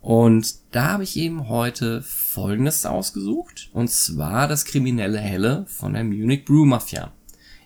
Und 0.00 0.54
da 0.70 0.92
habe 0.92 1.02
ich 1.02 1.18
eben 1.18 1.50
heute 1.50 2.00
Folgendes 2.00 2.86
ausgesucht, 2.86 3.68
und 3.74 3.90
zwar 3.90 4.48
das 4.48 4.64
kriminelle 4.64 5.18
Helle 5.18 5.66
von 5.68 5.92
der 5.92 6.04
Munich 6.04 6.46
Brew 6.46 6.64
Mafia. 6.64 7.12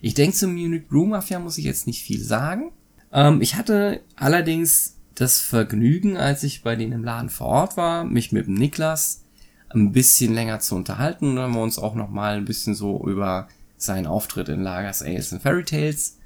Ich 0.00 0.14
denke, 0.14 0.36
zum 0.36 0.54
Munich 0.54 0.88
Brew 0.88 1.06
Mafia 1.06 1.38
muss 1.38 1.58
ich 1.58 1.64
jetzt 1.64 1.86
nicht 1.86 2.02
viel 2.02 2.20
sagen. 2.20 2.72
Ähm, 3.12 3.40
ich 3.40 3.56
hatte 3.56 4.00
allerdings 4.16 4.96
das 5.14 5.40
Vergnügen, 5.40 6.16
als 6.16 6.42
ich 6.42 6.62
bei 6.62 6.76
denen 6.76 6.92
im 6.92 7.04
Laden 7.04 7.30
vor 7.30 7.48
Ort 7.48 7.76
war, 7.76 8.04
mich 8.04 8.32
mit 8.32 8.46
dem 8.46 8.54
Niklas 8.54 9.24
ein 9.70 9.92
bisschen 9.92 10.34
länger 10.34 10.60
zu 10.60 10.76
unterhalten. 10.76 11.30
Und 11.30 11.36
dann 11.36 11.44
haben 11.46 11.54
wir 11.54 11.62
uns 11.62 11.78
auch 11.78 11.94
noch 11.94 12.08
mal 12.08 12.36
ein 12.36 12.44
bisschen 12.44 12.74
so 12.74 13.04
über 13.06 13.48
seinen 13.76 14.06
Auftritt 14.06 14.48
in 14.48 14.62
Lagers 14.62 15.02
Ales 15.02 15.32
and 15.32 15.42
Fairy 15.42 15.64
Tales 15.64 16.18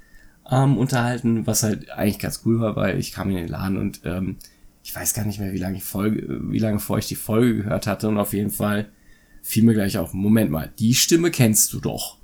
ähm, 0.49 0.77
unterhalten, 0.77 1.47
was 1.47 1.63
halt 1.63 1.89
eigentlich 1.91 2.19
ganz 2.19 2.41
cool 2.45 2.59
war, 2.59 2.75
weil 2.75 2.99
ich 2.99 3.11
kam 3.11 3.29
in 3.29 3.35
den 3.35 3.47
Laden 3.47 3.77
und 3.77 4.01
ähm, 4.05 4.37
ich 4.83 4.95
weiß 4.95 5.13
gar 5.13 5.25
nicht 5.25 5.39
mehr, 5.39 5.53
wie 5.53 5.59
lange 5.59 5.77
ich 5.77 5.83
Folge, 5.83 6.41
wie 6.51 6.59
lange 6.59 6.79
vor 6.79 6.97
ich 6.97 7.07
die 7.07 7.15
Folge 7.15 7.57
gehört 7.57 7.87
hatte 7.87 8.09
und 8.09 8.17
auf 8.17 8.33
jeden 8.33 8.49
Fall 8.51 8.89
fiel 9.41 9.63
mir 9.63 9.73
gleich 9.73 9.97
auf, 9.97 10.13
Moment 10.13 10.51
mal, 10.51 10.71
die 10.79 10.93
Stimme 10.93 11.31
kennst 11.31 11.71
du 11.73 11.79
doch. 11.79 12.17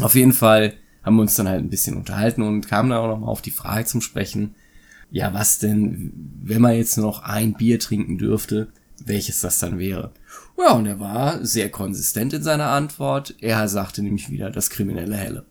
Auf 0.00 0.14
jeden 0.14 0.32
Fall 0.32 0.74
haben 1.08 1.16
wir 1.16 1.22
uns 1.22 1.34
dann 1.34 1.48
halt 1.48 1.64
ein 1.64 1.70
bisschen 1.70 1.96
unterhalten 1.96 2.42
und 2.42 2.68
kamen 2.68 2.90
dann 2.90 3.00
auch 3.00 3.08
noch 3.08 3.18
mal 3.20 3.26
auf 3.28 3.42
die 3.42 3.50
Frage 3.50 3.86
zum 3.86 4.00
Sprechen, 4.00 4.54
ja, 5.10 5.32
was 5.32 5.58
denn, 5.58 6.12
wenn 6.42 6.60
man 6.60 6.74
jetzt 6.74 6.96
nur 6.96 7.06
noch 7.06 7.22
ein 7.22 7.54
Bier 7.54 7.80
trinken 7.80 8.18
dürfte, 8.18 8.68
welches 9.04 9.40
das 9.40 9.58
dann 9.58 9.78
wäre. 9.78 10.12
Ja, 10.58 10.72
und 10.72 10.86
er 10.86 11.00
war 11.00 11.44
sehr 11.44 11.70
konsistent 11.70 12.34
in 12.34 12.42
seiner 12.42 12.68
Antwort. 12.68 13.34
Er 13.40 13.68
sagte 13.68 14.02
nämlich 14.02 14.30
wieder 14.30 14.50
das 14.50 14.70
kriminelle 14.70 15.16
Helle. 15.16 15.46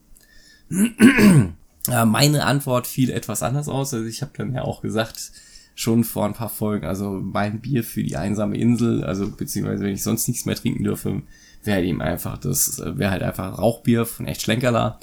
Meine 2.06 2.46
Antwort 2.46 2.86
fiel 2.86 3.10
etwas 3.10 3.42
anders 3.42 3.68
aus. 3.68 3.94
Also 3.94 4.06
ich 4.06 4.22
habe 4.22 4.34
dann 4.38 4.54
ja 4.54 4.62
auch 4.62 4.82
gesagt, 4.82 5.32
schon 5.74 6.04
vor 6.04 6.26
ein 6.26 6.34
paar 6.34 6.50
Folgen, 6.50 6.86
also 6.86 7.12
mein 7.12 7.62
Bier 7.62 7.84
für 7.84 8.04
die 8.04 8.18
einsame 8.18 8.58
Insel, 8.58 9.04
also 9.04 9.30
beziehungsweise 9.30 9.84
wenn 9.84 9.94
ich 9.94 10.04
sonst 10.04 10.28
nichts 10.28 10.46
mehr 10.46 10.56
trinken 10.56 10.84
dürfe, 10.84 11.22
wäre 11.64 11.84
ihm 11.84 12.02
einfach 12.02 12.38
das, 12.38 12.80
wäre 12.80 13.12
halt 13.12 13.24
einfach 13.24 13.58
Rauchbier 13.58 14.06
von 14.06 14.28
echt 14.28 14.42
Schlenkerler, 14.42 15.00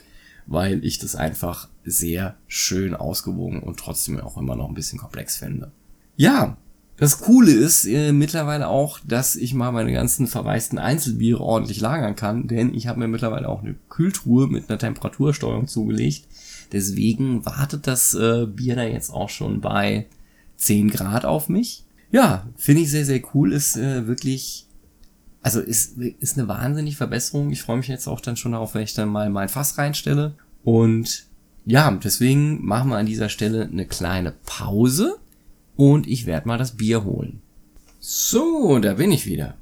weil 0.46 0.84
ich 0.84 0.98
das 0.98 1.16
einfach 1.16 1.68
sehr 1.84 2.36
schön 2.46 2.94
ausgewogen 2.94 3.62
und 3.62 3.78
trotzdem 3.78 4.20
auch 4.20 4.36
immer 4.36 4.56
noch 4.56 4.68
ein 4.68 4.74
bisschen 4.74 4.98
komplex 4.98 5.36
finde. 5.36 5.70
Ja, 6.16 6.56
das 6.96 7.20
Coole 7.20 7.50
ist 7.50 7.86
äh, 7.86 8.12
mittlerweile 8.12 8.68
auch, 8.68 9.00
dass 9.04 9.34
ich 9.34 9.52
mal 9.52 9.72
meine 9.72 9.92
ganzen 9.92 10.28
verwaisten 10.28 10.78
Einzelbiere 10.78 11.40
ordentlich 11.40 11.80
lagern 11.80 12.14
kann, 12.14 12.46
denn 12.46 12.72
ich 12.72 12.86
habe 12.86 13.00
mir 13.00 13.08
mittlerweile 13.08 13.48
auch 13.48 13.62
eine 13.62 13.74
Kühltruhe 13.88 14.46
mit 14.46 14.70
einer 14.70 14.78
Temperatursteuerung 14.78 15.66
zugelegt. 15.66 16.28
Deswegen 16.72 17.44
wartet 17.44 17.86
das 17.86 18.14
äh, 18.14 18.46
Bier 18.46 18.76
da 18.76 18.84
jetzt 18.84 19.10
auch 19.10 19.28
schon 19.28 19.60
bei 19.60 20.06
10 20.56 20.90
Grad 20.90 21.24
auf 21.24 21.48
mich. 21.48 21.84
Ja, 22.12 22.46
finde 22.56 22.82
ich 22.82 22.90
sehr, 22.90 23.04
sehr 23.04 23.22
cool. 23.34 23.52
Ist 23.52 23.76
äh, 23.76 24.06
wirklich, 24.06 24.66
also 25.44 25.60
ist, 25.60 25.98
ist 25.98 26.38
eine 26.38 26.48
wahnsinnige 26.48 26.96
Verbesserung. 26.96 27.50
Ich 27.50 27.60
freue 27.60 27.76
mich 27.76 27.88
jetzt 27.88 28.08
auch 28.08 28.20
dann 28.20 28.36
schon 28.36 28.52
darauf, 28.52 28.74
wenn 28.74 28.82
ich 28.82 28.94
dann 28.94 29.10
mal 29.10 29.28
mein 29.28 29.50
Fass 29.50 29.76
reinstelle. 29.76 30.34
Und 30.64 31.26
ja, 31.66 31.90
deswegen 31.90 32.64
machen 32.64 32.88
wir 32.88 32.96
an 32.96 33.04
dieser 33.04 33.28
Stelle 33.28 33.68
eine 33.70 33.84
kleine 33.86 34.32
Pause 34.46 35.18
und 35.76 36.06
ich 36.06 36.24
werde 36.24 36.48
mal 36.48 36.56
das 36.56 36.78
Bier 36.78 37.04
holen. 37.04 37.42
So, 38.00 38.78
da 38.78 38.94
bin 38.94 39.12
ich 39.12 39.26
wieder. 39.26 39.58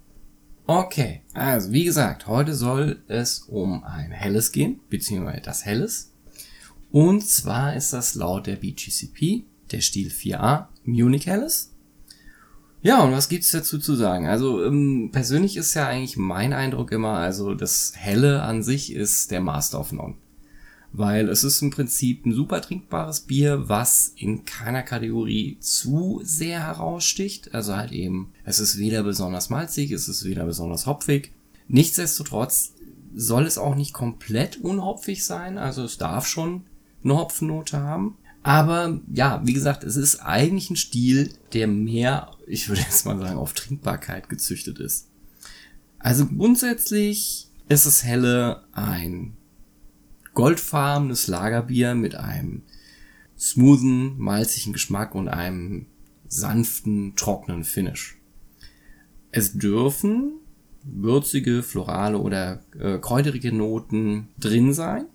Okay, 0.69 1.23
also 1.35 1.73
wie 1.73 1.85
gesagt, 1.85 2.29
heute 2.29 2.55
soll 2.55 3.03
es 3.09 3.41
um 3.41 3.83
ein 3.83 4.13
helles 4.13 4.53
gehen, 4.53 4.79
beziehungsweise 4.89 5.43
das 5.43 5.65
helles. 5.65 6.13
Und 6.93 7.27
zwar 7.27 7.75
ist 7.75 7.93
das 7.93 8.15
laut 8.15 8.47
der 8.47 8.57
BGCP 8.57 9.43
der 9.73 9.81
Stil 9.81 10.11
4a 10.11 10.67
Munich 10.85 11.27
helles. 11.27 11.72
Ja, 12.83 13.03
und 13.03 13.13
was 13.13 13.29
gibt's 13.29 13.53
dazu 13.53 13.79
zu 13.79 13.95
sagen? 13.95 14.27
Also 14.27 14.65
ähm, 14.65 15.11
persönlich 15.13 15.57
ist 15.57 15.75
ja 15.75 15.87
eigentlich 15.87 16.17
mein 16.17 16.53
Eindruck 16.53 16.93
immer, 16.93 17.15
also 17.19 17.55
das 17.55 17.93
Helle 17.97 18.43
an 18.43 18.63
sich 18.63 18.93
ist 18.93 19.31
der 19.31 19.41
Master 19.41 19.81
of 19.81 19.93
None 19.93 20.15
weil 20.93 21.29
es 21.29 21.43
ist 21.43 21.63
im 21.63 21.71
Prinzip 21.71 22.27
ein 22.27 22.35
super 22.35 22.61
trinkbares 22.61 23.21
Bier, 23.21 23.69
was 23.69 24.13
in 24.17 24.45
keiner 24.45 24.83
Kategorie 24.83 25.57
zu 25.61 26.21
sehr 26.23 26.61
heraussticht. 26.61 27.55
Also 27.55 27.77
halt 27.77 27.93
eben, 27.93 28.33
es 28.45 28.61
ist 28.61 28.79
weder 28.79 29.03
besonders 29.03 29.51
malzig, 29.51 29.91
es 29.91 30.09
ist 30.09 30.25
weder 30.25 30.45
besonders 30.45 30.87
hopfig. 30.87 31.33
Nichtsdestotrotz 31.67 32.75
soll 33.15 33.47
es 33.47 33.59
auch 33.59 33.75
nicht 33.75 33.93
komplett 33.93 34.59
unhopfig 34.59 35.25
sein, 35.25 35.59
also 35.59 35.85
es 35.85 35.99
darf 35.99 36.27
schon 36.27 36.65
eine 37.03 37.17
Hopfennote 37.17 37.81
haben. 37.81 38.17
Aber 38.43 39.01
ja, 39.13 39.41
wie 39.45 39.53
gesagt, 39.53 39.85
es 39.85 39.97
ist 39.97 40.21
eigentlich 40.21 40.71
ein 40.71 40.77
Stil, 40.77 41.33
der 41.53 41.69
mehr, 41.69 42.33
ich 42.47 42.69
würde 42.69 42.81
jetzt 42.81 43.07
mal 43.07 43.19
sagen, 43.19 43.37
auf 43.39 43.53
Trinkbarkeit 43.53 44.29
gezüchtet 44.29 44.79
ist. 44.79 45.09
Also 45.99 46.27
grundsätzlich 46.27 47.49
ist 47.69 47.87
es 47.87 48.03
helle 48.03 48.65
ein 48.73 49.37
goldfarbenes 50.35 51.29
Lagerbier 51.29 51.95
mit 51.95 52.17
einem 52.17 52.63
smoothen, 53.39 54.19
malzigen 54.19 54.73
Geschmack 54.73 55.15
und 55.15 55.29
einem 55.29 55.87
sanften, 56.27 57.15
trockenen 57.15 57.65
Finish. 57.65 58.17
Es 59.31 59.53
dürfen 59.53 60.33
würzige, 60.85 61.63
florale 61.63 62.19
oder 62.19 62.65
äh, 62.79 62.99
kräuterige 62.99 63.53
Noten 63.53 64.29
drin 64.39 64.73
sein, 64.73 65.07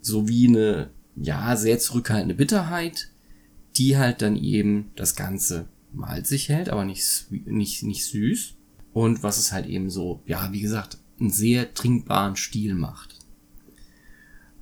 sowie 0.00 0.48
eine 0.48 0.90
ja 1.16 1.56
sehr 1.56 1.78
zurückhaltende 1.78 2.34
Bitterheit, 2.34 3.10
die 3.76 3.96
halt 3.96 4.22
dann 4.22 4.36
eben 4.36 4.90
das 4.96 5.16
Ganze 5.16 5.66
malzig 5.92 6.48
hält, 6.48 6.68
aber 6.68 6.84
nicht 6.84 7.26
nicht 7.30 7.82
nicht 7.82 8.04
süß 8.04 8.54
und 8.92 9.22
was 9.22 9.38
es 9.38 9.52
halt 9.52 9.66
eben 9.66 9.90
so 9.90 10.22
ja 10.26 10.52
wie 10.52 10.60
gesagt 10.60 10.98
einen 11.20 11.30
sehr 11.30 11.72
trinkbaren 11.74 12.36
Stil 12.36 12.74
macht. 12.74 13.18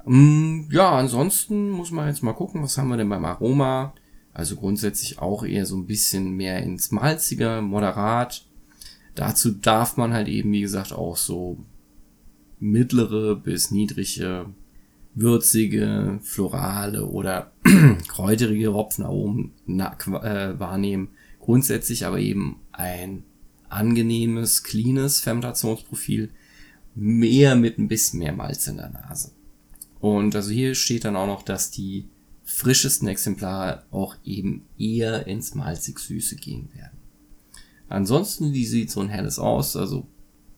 Mm, 0.05 0.63
ja, 0.71 0.93
ansonsten 0.93 1.71
muss 1.71 1.91
man 1.91 2.09
jetzt 2.09 2.23
mal 2.23 2.33
gucken, 2.33 2.63
was 2.63 2.77
haben 2.77 2.89
wir 2.89 2.97
denn 2.97 3.09
beim 3.09 3.25
Aroma? 3.25 3.95
Also 4.35 4.57
grundsätzlich 4.57 5.19
auch 5.19 5.45
eher 5.45 5.67
so 5.67 5.77
ein 5.77 5.87
bisschen 5.87 6.33
mehr 6.33 6.63
ins 6.63 6.91
Malzige, 6.91 7.61
moderat. 7.63 8.47
Dazu 9.15 9.53
darf 9.53 9.97
man 9.97 10.13
halt 10.13 10.29
eben, 10.29 10.53
wie 10.53 10.63
gesagt, 10.63 10.93
auch 10.93 11.17
so 11.17 11.59
mittlere 12.59 13.37
bis 13.37 13.71
niedrige, 13.71 14.47
würzige, 15.15 16.19
florale 16.23 17.07
oder 17.07 17.53
kräuterige 18.09 18.73
Hopfenaromen 18.73 19.53
äh, 19.67 20.59
wahrnehmen. 20.59 21.09
Grundsätzlich 21.41 22.07
aber 22.07 22.19
eben 22.19 22.61
ein 22.73 23.25
angenehmes, 23.69 24.63
cleanes 24.63 25.21
Fermentationsprofil, 25.21 26.31
mehr 26.95 27.57
mit 27.57 27.79
ein 27.79 27.89
bisschen 27.89 28.21
mehr 28.21 28.33
Malz 28.33 28.67
in 28.67 28.77
der 28.77 28.91
Nase. 28.91 29.33
Und 30.01 30.35
also 30.35 30.51
hier 30.51 30.75
steht 30.75 31.05
dann 31.05 31.17
auch 31.17 31.27
noch, 31.27 31.43
dass 31.43 31.71
die 31.71 32.09
frischesten 32.45 33.09
Exemplare 33.09 33.85
auch 33.91 34.17
eben 34.25 34.67
eher 34.79 35.27
ins 35.27 35.55
malzig-süße 35.55 36.37
gehen 36.37 36.69
werden. 36.75 36.99
Ansonsten, 37.89 38.53
wie 38.53 38.67
sieht 38.67 38.91
so 38.91 39.01
ein 39.01 39.09
helles 39.09 39.39
aus? 39.39 39.77
Also 39.77 40.07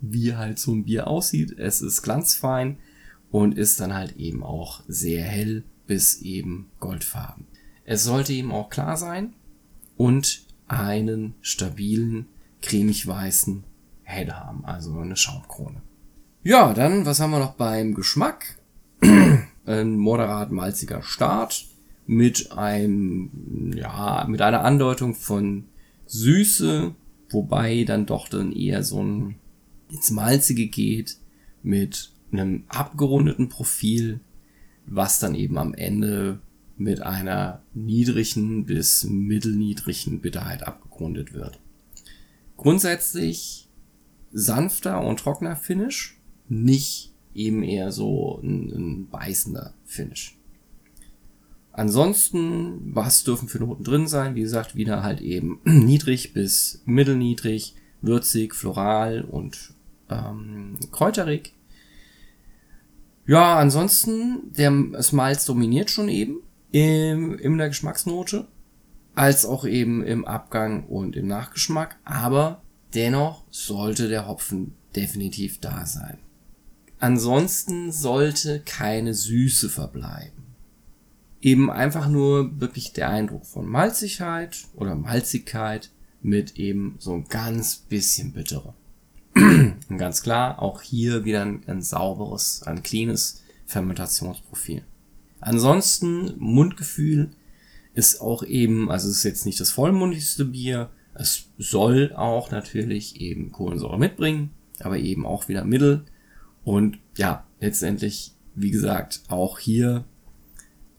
wie 0.00 0.34
halt 0.34 0.58
so 0.58 0.72
ein 0.72 0.84
Bier 0.84 1.06
aussieht. 1.06 1.56
Es 1.58 1.82
ist 1.82 2.02
glanzfein 2.02 2.78
und 3.34 3.58
ist 3.58 3.80
dann 3.80 3.92
halt 3.92 4.16
eben 4.16 4.44
auch 4.44 4.84
sehr 4.86 5.24
hell 5.24 5.64
bis 5.88 6.22
eben 6.22 6.70
goldfarben. 6.78 7.46
Es 7.84 8.04
sollte 8.04 8.32
eben 8.32 8.52
auch 8.52 8.70
klar 8.70 8.96
sein 8.96 9.32
und 9.96 10.44
einen 10.68 11.34
stabilen, 11.40 12.26
cremig 12.62 13.08
weißen 13.08 13.64
Head 14.04 14.30
haben, 14.30 14.64
also 14.64 14.96
eine 15.00 15.16
Schaumkrone. 15.16 15.82
Ja, 16.44 16.74
dann, 16.74 17.06
was 17.06 17.18
haben 17.18 17.32
wir 17.32 17.40
noch 17.40 17.54
beim 17.54 17.94
Geschmack? 17.94 18.60
ein 19.66 19.96
moderat 19.96 20.52
malziger 20.52 21.02
Start 21.02 21.66
mit 22.06 22.52
einem, 22.52 23.72
ja, 23.74 24.24
mit 24.28 24.42
einer 24.42 24.62
Andeutung 24.62 25.16
von 25.16 25.64
Süße, 26.06 26.94
wobei 27.30 27.82
dann 27.82 28.06
doch 28.06 28.28
dann 28.28 28.52
eher 28.52 28.84
so 28.84 29.02
ein 29.02 29.34
ins 29.90 30.12
Malzige 30.12 30.68
geht 30.68 31.16
mit 31.64 32.13
einem 32.32 32.64
abgerundeten 32.68 33.48
Profil, 33.48 34.20
was 34.86 35.18
dann 35.18 35.34
eben 35.34 35.58
am 35.58 35.74
Ende 35.74 36.40
mit 36.76 37.00
einer 37.00 37.62
niedrigen 37.72 38.64
bis 38.64 39.04
mittelniedrigen 39.04 40.20
Bitterheit 40.20 40.66
abgerundet 40.66 41.32
wird. 41.32 41.60
Grundsätzlich 42.56 43.68
sanfter 44.32 45.00
und 45.00 45.20
trockener 45.20 45.56
Finish, 45.56 46.18
nicht 46.48 47.12
eben 47.34 47.62
eher 47.62 47.92
so 47.92 48.40
ein, 48.42 48.70
ein 48.70 49.08
beißender 49.08 49.74
Finish. 49.84 50.36
Ansonsten, 51.72 52.94
was 52.94 53.24
dürfen 53.24 53.48
für 53.48 53.58
Noten 53.58 53.82
drin 53.82 54.06
sein? 54.06 54.36
Wie 54.36 54.42
gesagt, 54.42 54.76
wieder 54.76 55.02
halt 55.02 55.20
eben 55.20 55.60
niedrig 55.64 56.32
bis 56.32 56.82
mittelniedrig, 56.84 57.74
würzig, 58.00 58.54
floral 58.54 59.22
und 59.22 59.74
ähm, 60.08 60.78
kräuterig. 60.92 61.52
Ja, 63.26 63.56
ansonsten, 63.58 64.52
der 64.52 64.70
Malz 64.70 65.46
dominiert 65.46 65.90
schon 65.90 66.08
eben 66.08 66.42
im, 66.72 67.38
in 67.38 67.56
der 67.56 67.68
Geschmacksnote, 67.68 68.46
als 69.14 69.46
auch 69.46 69.64
eben 69.64 70.04
im 70.04 70.24
Abgang 70.26 70.84
und 70.84 71.16
im 71.16 71.26
Nachgeschmack, 71.26 71.96
aber 72.04 72.62
dennoch 72.94 73.44
sollte 73.50 74.08
der 74.08 74.28
Hopfen 74.28 74.74
definitiv 74.94 75.60
da 75.60 75.86
sein. 75.86 76.18
Ansonsten 76.98 77.92
sollte 77.92 78.60
keine 78.60 79.14
Süße 79.14 79.68
verbleiben. 79.68 80.44
Eben 81.40 81.70
einfach 81.70 82.08
nur 82.08 82.60
wirklich 82.60 82.92
der 82.92 83.10
Eindruck 83.10 83.44
von 83.44 83.66
Malzigkeit 83.66 84.64
oder 84.74 84.94
Malzigkeit 84.94 85.90
mit 86.22 86.56
eben 86.56 86.96
so 86.98 87.12
ein 87.14 87.24
ganz 87.28 87.76
bisschen 87.76 88.32
bittere. 88.32 88.74
Und 89.94 89.98
ganz 89.98 90.24
klar, 90.24 90.60
auch 90.60 90.82
hier 90.82 91.24
wieder 91.24 91.42
ein, 91.42 91.62
ein 91.68 91.80
sauberes, 91.80 92.64
ein 92.64 92.82
cleanes 92.82 93.44
Fermentationsprofil. 93.64 94.82
Ansonsten, 95.38 96.34
Mundgefühl 96.36 97.30
ist 97.92 98.20
auch 98.20 98.42
eben, 98.42 98.90
also 98.90 99.08
es 99.08 99.18
ist 99.18 99.22
jetzt 99.22 99.46
nicht 99.46 99.60
das 99.60 99.70
vollmundigste 99.70 100.46
Bier. 100.46 100.90
Es 101.14 101.44
soll 101.58 102.12
auch 102.16 102.50
natürlich 102.50 103.20
eben 103.20 103.52
Kohlensäure 103.52 103.96
mitbringen, 103.96 104.50
aber 104.80 104.98
eben 104.98 105.24
auch 105.24 105.46
wieder 105.46 105.64
Mittel. 105.64 106.04
Und 106.64 106.98
ja, 107.16 107.46
letztendlich, 107.60 108.32
wie 108.56 108.72
gesagt, 108.72 109.22
auch 109.28 109.60
hier 109.60 110.04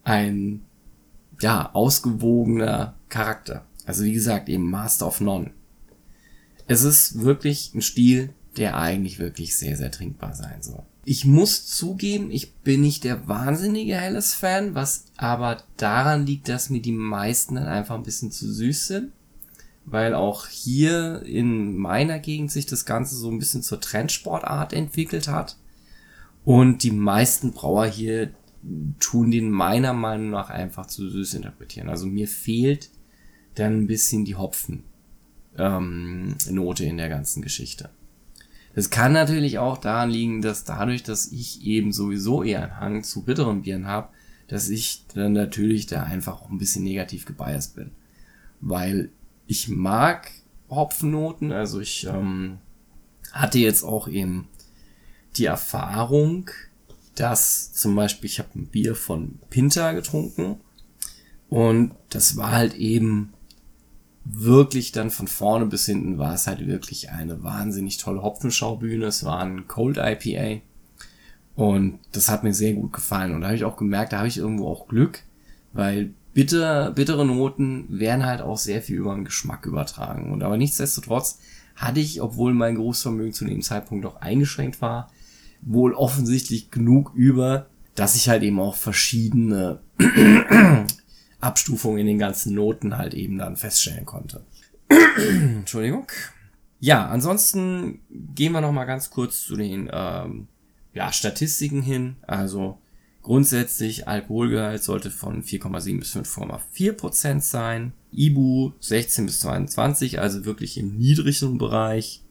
ein, 0.05 0.61
ja, 1.41 1.69
ausgewogener 1.73 2.95
Charakter. 3.09 3.65
Also 3.85 4.05
wie 4.05 4.13
gesagt, 4.13 4.47
eben 4.47 4.69
Master 4.69 5.07
of 5.07 5.19
None 5.19 5.51
es 6.67 6.83
ist 6.83 7.21
wirklich 7.21 7.73
ein 7.73 7.81
Stil, 7.81 8.33
der 8.57 8.77
eigentlich 8.77 9.19
wirklich 9.19 9.55
sehr, 9.57 9.77
sehr 9.77 9.91
trinkbar 9.91 10.33
sein 10.33 10.61
soll. 10.61 10.83
Ich 11.03 11.25
muss 11.25 11.67
zugeben, 11.67 12.31
ich 12.31 12.53
bin 12.55 12.81
nicht 12.81 13.03
der 13.03 13.27
wahnsinnige 13.27 13.95
Helles-Fan, 13.95 14.73
was 14.73 15.05
aber 15.17 15.63
daran 15.77 16.25
liegt, 16.25 16.49
dass 16.49 16.69
mir 16.69 16.81
die 16.81 16.91
meisten 16.91 17.55
dann 17.55 17.67
einfach 17.67 17.95
ein 17.95 18.03
bisschen 18.03 18.31
zu 18.31 18.51
süß 18.51 18.87
sind. 18.87 19.11
Weil 19.87 20.15
auch 20.15 20.47
hier 20.47 21.21
in 21.23 21.77
meiner 21.77 22.17
Gegend 22.17 22.51
sich 22.51 22.65
das 22.65 22.85
Ganze 22.85 23.15
so 23.15 23.29
ein 23.29 23.37
bisschen 23.37 23.61
zur 23.61 23.79
Trendsportart 23.79 24.73
entwickelt 24.73 25.27
hat. 25.27 25.57
Und 26.43 26.81
die 26.81 26.91
meisten 26.91 27.51
Brauer 27.51 27.85
hier 27.85 28.31
tun 28.99 29.29
den 29.29 29.51
meiner 29.51 29.93
Meinung 29.93 30.31
nach 30.31 30.49
einfach 30.49 30.87
zu 30.87 31.07
süß 31.07 31.35
interpretieren. 31.35 31.89
Also 31.89 32.07
mir 32.07 32.27
fehlt 32.27 32.89
dann 33.53 33.81
ein 33.81 33.87
bisschen 33.87 34.25
die 34.25 34.35
Hopfen 34.35 34.83
ähm, 35.57 36.35
in 36.47 36.97
der 36.97 37.09
ganzen 37.09 37.41
Geschichte. 37.41 37.89
Das 38.75 38.89
kann 38.89 39.13
natürlich 39.13 39.57
auch 39.57 39.77
daran 39.77 40.09
liegen, 40.09 40.41
dass 40.41 40.65
dadurch, 40.65 41.01
dass 41.01 41.31
ich 41.31 41.63
eben 41.63 41.93
sowieso 41.93 42.43
eher 42.43 42.61
einen 42.61 42.79
Hang 42.79 43.03
zu 43.03 43.23
bitteren 43.23 43.61
Bieren 43.61 43.87
habe, 43.87 44.09
dass 44.49 44.67
ich 44.67 45.05
dann 45.13 45.31
natürlich 45.31 45.87
da 45.87 46.03
einfach 46.03 46.41
auch 46.41 46.49
ein 46.49 46.57
bisschen 46.57 46.83
negativ 46.83 47.25
gebiased 47.25 47.75
bin. 47.75 47.91
Weil 48.59 49.09
ich 49.47 49.69
mag 49.69 50.29
Hopfennoten, 50.69 51.53
also 51.53 51.79
ich 51.79 52.05
ähm, 52.05 52.57
hatte 53.31 53.59
jetzt 53.59 53.83
auch 53.83 54.09
eben 54.09 54.49
die 55.37 55.45
Erfahrung, 55.45 56.51
dass 57.15 57.71
zum 57.71 57.95
Beispiel 57.95 58.29
ich 58.29 58.39
habe 58.39 58.49
ein 58.55 58.67
Bier 58.67 58.93
von 58.95 59.39
Pinta 59.49 59.93
getrunken 59.93 60.59
und 61.47 61.91
das 62.09 62.35
war 62.35 62.51
halt 62.51 62.73
eben 62.73 63.31
wirklich 64.25 64.91
dann 64.91 65.11
von 65.11 65.27
vorne 65.27 65.67
bis 65.67 65.85
hinten 65.85 66.17
war 66.17 66.33
es 66.33 66.47
halt 66.47 66.65
wirklich 66.65 67.11
eine 67.11 67.43
wahnsinnig 67.43 67.97
tolle 67.97 68.23
Hopfenschaubühne. 68.23 69.05
Es 69.05 69.23
war 69.23 69.39
ein 69.39 69.67
Cold 69.67 69.97
IPA. 69.97 70.61
Und 71.55 71.99
das 72.11 72.27
hat 72.27 72.43
mir 72.43 72.53
sehr 72.53 72.73
gut 72.73 72.91
gefallen. 72.91 73.33
Und 73.33 73.41
da 73.41 73.47
habe 73.47 73.55
ich 73.55 73.63
auch 73.63 73.77
gemerkt, 73.77 74.11
da 74.11 74.17
habe 74.17 74.27
ich 74.27 74.37
irgendwo 74.37 74.67
auch 74.67 74.87
Glück, 74.87 75.23
weil 75.71 76.13
bitter, 76.33 76.91
bittere 76.91 77.25
Noten 77.25 77.85
werden 77.87 78.25
halt 78.25 78.41
auch 78.41 78.57
sehr 78.57 78.81
viel 78.81 78.97
über 78.97 79.15
den 79.15 79.25
Geschmack 79.25 79.65
übertragen. 79.65 80.33
Und 80.33 80.43
aber 80.43 80.57
nichtsdestotrotz 80.57 81.39
hatte 81.75 81.99
ich, 81.99 82.21
obwohl 82.21 82.53
mein 82.53 82.75
Geruchsvermögen 82.75 83.33
zu 83.33 83.45
dem 83.45 83.61
Zeitpunkt 83.61 84.05
auch 84.05 84.17
eingeschränkt 84.21 84.81
war, 84.81 85.11
wohl 85.61 85.93
offensichtlich 85.93 86.71
genug 86.71 87.13
über, 87.15 87.67
dass 87.95 88.15
ich 88.15 88.27
halt 88.27 88.43
eben 88.43 88.59
auch 88.59 88.75
verschiedene 88.75 89.79
Abstufung 91.45 91.97
in 91.97 92.07
den 92.07 92.19
ganzen 92.19 92.53
Noten 92.55 92.97
halt 92.97 93.13
eben 93.13 93.37
dann 93.37 93.55
feststellen 93.55 94.05
konnte. 94.05 94.43
Entschuldigung. 95.17 96.07
Ja, 96.79 97.07
ansonsten 97.07 98.01
gehen 98.09 98.51
wir 98.51 98.61
noch 98.61 98.71
mal 98.71 98.85
ganz 98.85 99.09
kurz 99.09 99.43
zu 99.43 99.55
den 99.55 99.89
ähm, 99.91 100.47
ja, 100.93 101.11
Statistiken 101.11 101.81
hin. 101.81 102.15
Also 102.27 102.79
grundsätzlich 103.21 104.07
Alkoholgehalt 104.07 104.83
sollte 104.83 105.11
von 105.11 105.43
4,7 105.43 105.99
bis 105.99 106.15
5,4 106.15 106.93
Prozent 106.93 107.43
sein. 107.43 107.93
Ibu 108.11 108.71
16 108.79 109.25
bis 109.25 109.39
22, 109.41 110.19
also 110.19 110.45
wirklich 110.45 110.77
im 110.77 110.97
niedrigen 110.97 111.57
Bereich. 111.57 112.21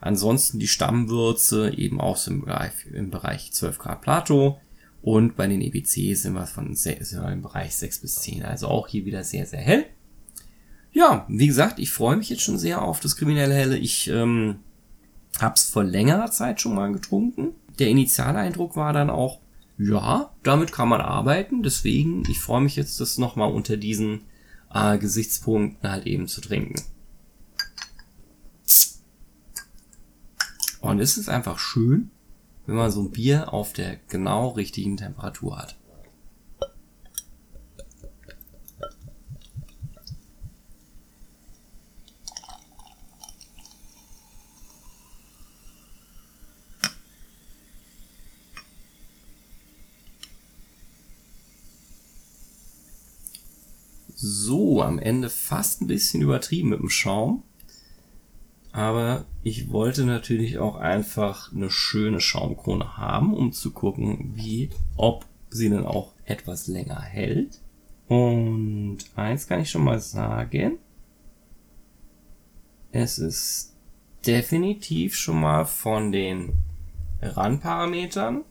Ansonsten 0.00 0.58
die 0.58 0.68
Stammwürze 0.68 1.72
eben 1.76 2.00
auch 2.00 2.26
im 2.26 2.42
Bereich, 2.42 2.72
im 2.92 3.10
Bereich 3.10 3.52
12 3.52 3.78
Grad 3.78 4.02
Plato. 4.02 4.60
Und 5.04 5.36
bei 5.36 5.46
den 5.46 5.60
EBC 5.60 6.16
sind 6.16 6.32
wir 6.32 6.46
von 6.46 6.74
sind 6.74 7.12
wir 7.12 7.30
im 7.30 7.42
Bereich 7.42 7.76
6 7.76 7.98
bis 7.98 8.14
10. 8.22 8.42
Also 8.42 8.68
auch 8.68 8.88
hier 8.88 9.04
wieder 9.04 9.22
sehr, 9.22 9.44
sehr 9.44 9.60
hell. 9.60 9.84
Ja, 10.92 11.26
wie 11.28 11.46
gesagt, 11.46 11.78
ich 11.78 11.92
freue 11.92 12.16
mich 12.16 12.30
jetzt 12.30 12.40
schon 12.40 12.56
sehr 12.56 12.80
auf 12.80 13.00
das 13.00 13.16
kriminelle 13.16 13.52
Helle. 13.52 13.76
Ich 13.76 14.08
ähm, 14.08 14.60
habe 15.38 15.56
es 15.56 15.64
vor 15.64 15.84
längerer 15.84 16.30
Zeit 16.30 16.62
schon 16.62 16.74
mal 16.74 16.90
getrunken. 16.90 17.50
Der 17.78 17.88
Initialeindruck 17.88 18.76
war 18.76 18.94
dann 18.94 19.10
auch, 19.10 19.40
ja, 19.76 20.30
damit 20.42 20.72
kann 20.72 20.88
man 20.88 21.02
arbeiten. 21.02 21.62
Deswegen, 21.62 22.22
ich 22.30 22.40
freue 22.40 22.62
mich 22.62 22.76
jetzt, 22.76 22.98
das 22.98 23.18
nochmal 23.18 23.52
unter 23.52 23.76
diesen 23.76 24.22
äh, 24.72 24.96
Gesichtspunkten 24.96 25.90
halt 25.90 26.06
eben 26.06 26.28
zu 26.28 26.40
trinken. 26.40 26.80
Und 30.80 30.98
es 30.98 31.18
ist 31.18 31.28
einfach 31.28 31.58
schön, 31.58 32.10
wenn 32.66 32.76
man 32.76 32.90
so 32.90 33.02
ein 33.02 33.10
Bier 33.10 33.52
auf 33.52 33.72
der 33.72 33.96
genau 34.08 34.48
richtigen 34.50 34.96
Temperatur 34.96 35.58
hat. 35.58 35.76
So, 54.16 54.80
am 54.80 54.98
Ende 54.98 55.28
fast 55.28 55.82
ein 55.82 55.86
bisschen 55.86 56.22
übertrieben 56.22 56.70
mit 56.70 56.80
dem 56.80 56.88
Schaum. 56.88 57.42
Aber 58.72 59.26
ich 59.44 59.70
wollte 59.70 60.06
natürlich 60.06 60.58
auch 60.58 60.76
einfach 60.76 61.52
eine 61.52 61.70
schöne 61.70 62.18
Schaumkrone 62.18 62.96
haben, 62.96 63.34
um 63.34 63.52
zu 63.52 63.72
gucken, 63.72 64.32
wie, 64.34 64.70
ob 64.96 65.26
sie 65.50 65.68
dann 65.68 65.84
auch 65.84 66.12
etwas 66.24 66.66
länger 66.66 67.00
hält. 67.00 67.60
Und 68.08 68.98
eins 69.14 69.46
kann 69.46 69.60
ich 69.60 69.70
schon 69.70 69.84
mal 69.84 70.00
sagen. 70.00 70.78
Es 72.90 73.18
ist 73.18 73.74
definitiv 74.26 75.14
schon 75.14 75.40
mal 75.40 75.66
von 75.66 76.10
den 76.10 76.54
Randparametern 77.20 78.44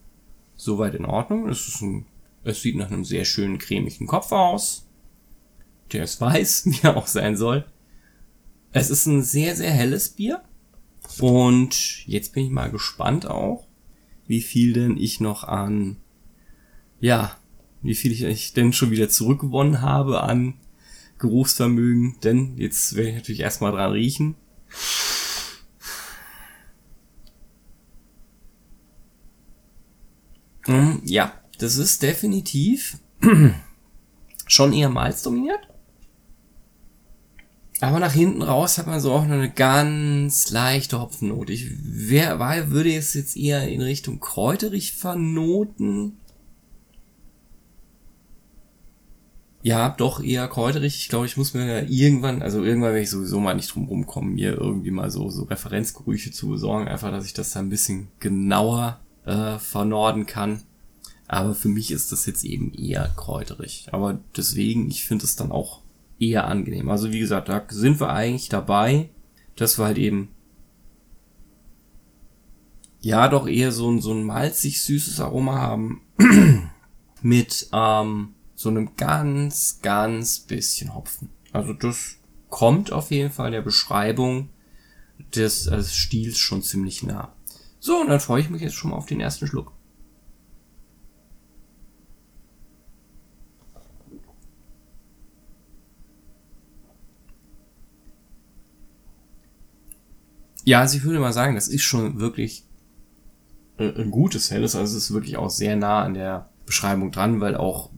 soweit 0.56 0.94
in 0.94 1.06
Ordnung. 1.06 1.50
Es, 1.50 1.68
ist 1.68 1.82
ein, 1.82 2.06
es 2.44 2.62
sieht 2.62 2.76
nach 2.76 2.92
einem 2.92 3.04
sehr 3.04 3.26
schönen 3.26 3.58
cremigen 3.58 4.06
Kopf 4.06 4.32
aus. 4.32 4.88
Der 5.92 6.04
ist 6.04 6.22
weiß, 6.22 6.68
wie 6.68 6.80
er 6.84 6.98
auch 6.98 7.08
sein 7.08 7.36
soll. 7.36 7.66
Es 8.72 8.92
ist 8.92 9.08
ein 9.08 9.24
sehr, 9.24 9.56
sehr 9.56 9.72
helles 9.72 10.10
Bier. 10.10 10.44
Und 11.20 12.08
jetzt 12.08 12.34
bin 12.34 12.46
ich 12.46 12.52
mal 12.52 12.72
gespannt 12.72 13.26
auch, 13.26 13.68
wie 14.28 14.42
viel 14.42 14.74
denn 14.74 14.98
ich 14.98 15.20
noch 15.20 15.44
an, 15.44 15.98
ja, 17.00 17.38
wie 17.82 17.96
viel 17.96 18.12
ich 18.12 18.54
denn 18.54 18.74
schon 18.74 18.92
wieder 18.92 19.10
zurückgewonnen 19.10 19.82
habe 19.82 20.24
an 20.24 20.56
Geruchsvermögen. 21.20 22.18
Denn 22.24 22.58
jetzt 22.58 22.96
werde 22.96 23.10
ich 23.10 23.16
natürlich 23.16 23.42
erstmal 23.42 23.74
dran 23.74 23.92
riechen. 23.92 24.36
Hm, 30.66 31.02
ja, 31.06 31.34
das 31.58 31.76
ist 31.76 32.02
definitiv 32.02 32.98
schon 34.48 34.74
eher 34.74 34.90
malzdominiert. 34.90 35.68
Aber 37.84 38.00
nach 38.00 38.14
hinten 38.14 38.42
raus 38.42 38.78
hat 38.78 38.88
man 38.88 39.02
so 39.02 39.12
auch 39.12 39.26
noch 39.26 39.34
eine 39.34 39.52
ganz 39.52 40.52
leichte 40.52 41.02
Hopfennote. 41.02 41.52
Ich 41.52 41.68
wer, 41.84 42.40
war, 42.40 42.72
würde 42.72 42.96
es 42.96 43.14
jetzt 43.14 43.36
eher 43.36 43.68
in 43.68 43.82
Richtung 43.82 44.22
kräuterig 44.22 44.94
vernoten. 44.94 46.14
Ja, 49.64 49.90
doch 49.90 50.24
eher 50.24 50.48
kräuterig. 50.48 50.96
Ich 50.98 51.10
glaube, 51.10 51.26
ich 51.26 51.36
muss 51.36 51.54
mir 51.54 51.66
ja 51.66 51.86
irgendwann, 51.90 52.42
also 52.42 52.64
irgendwann 52.64 52.92
werde 52.92 53.04
ich 53.04 53.10
sowieso 53.10 53.42
mal 53.42 53.54
nicht 53.54 53.76
drum 53.76 53.90
rumkommen, 53.90 54.36
mir 54.36 54.54
irgendwie 54.54 54.92
mal 54.92 55.12
so, 55.12 55.30
so 55.30 55.44
Referenzgerüche 55.44 56.32
zu 56.32 56.48
besorgen. 56.48 56.88
Einfach, 56.88 57.12
dass 57.12 57.26
ich 57.26 57.34
das 57.34 57.52
da 57.52 57.60
ein 57.60 57.70
bisschen 57.70 58.08
genauer 58.22 59.02
äh, 59.26 59.60
vernorden 59.60 60.26
kann. 60.26 60.62
Aber 61.28 61.54
für 61.54 61.68
mich 61.68 61.92
ist 61.92 62.14
das 62.14 62.26
jetzt 62.28 62.46
eben 62.46 62.74
eher 62.74 63.14
kräuterig. 63.18 63.90
Aber 63.92 64.20
deswegen, 64.38 64.88
ich 64.88 65.04
finde 65.04 65.26
es 65.26 65.36
dann 65.36 65.52
auch 65.52 65.83
eher 66.20 66.48
angenehm. 66.48 66.90
Also 66.90 67.12
wie 67.12 67.20
gesagt, 67.20 67.50
da 67.50 67.64
sind 67.70 68.00
wir 68.00 68.10
eigentlich 68.10 68.50
dabei, 68.50 69.10
dass 69.56 69.78
wir 69.78 69.86
halt 69.86 69.98
eben 69.98 70.30
ja 73.02 73.28
doch 73.28 73.48
eher 73.48 73.72
so 73.72 73.92
ein, 73.92 74.02
so 74.02 74.14
ein 74.14 74.24
malzig 74.24 74.82
süßes 74.82 75.20
Aroma 75.20 75.58
haben 75.58 76.02
mit 77.22 77.68
ähm, 77.74 78.30
so 78.56 78.70
einem 78.70 78.96
ganz, 78.96 79.80
ganz 79.82 80.40
bisschen 80.40 80.96
Hopfen. 80.96 81.30
Also 81.52 81.74
das 81.74 82.18
kommt 82.50 82.92
auf 82.92 83.12
jeden 83.12 83.32
Fall 83.32 83.52
der 83.52 83.62
Beschreibung 83.62 84.50
des, 85.36 85.66
des 85.66 85.96
Stils 85.96 86.38
schon 86.38 86.64
ziemlich 86.64 87.04
nah. 87.04 87.34
So, 87.80 88.00
und 88.00 88.08
dann 88.08 88.20
freue 88.20 88.42
ich 88.42 88.50
mich 88.50 88.62
jetzt 88.62 88.76
schon 88.76 88.92
mal 88.92 88.98
auf 88.98 89.06
den 89.06 89.20
ersten 89.20 89.48
Schluck. 89.48 89.74
Ja, 100.66 100.80
also 100.80 100.98
ich 100.98 101.04
würde 101.04 101.20
mal 101.20 101.34
sagen, 101.34 101.56
das 101.56 101.68
ist 101.68 101.84
schon 101.84 102.20
wirklich 102.20 102.64
äh, 103.78 103.90
ein 103.90 104.12
gutes 104.12 104.52
Helles. 104.52 104.76
Also 104.76 104.98
es 104.98 105.06
ist 105.06 105.14
wirklich 105.14 105.38
auch 105.38 105.50
sehr 105.50 105.76
nah 105.76 106.04
an 106.04 106.14
der 106.14 106.50
Beschreibung 106.66 107.12
dran, 107.12 107.42
weil 107.42 107.56
auch, 107.56 107.90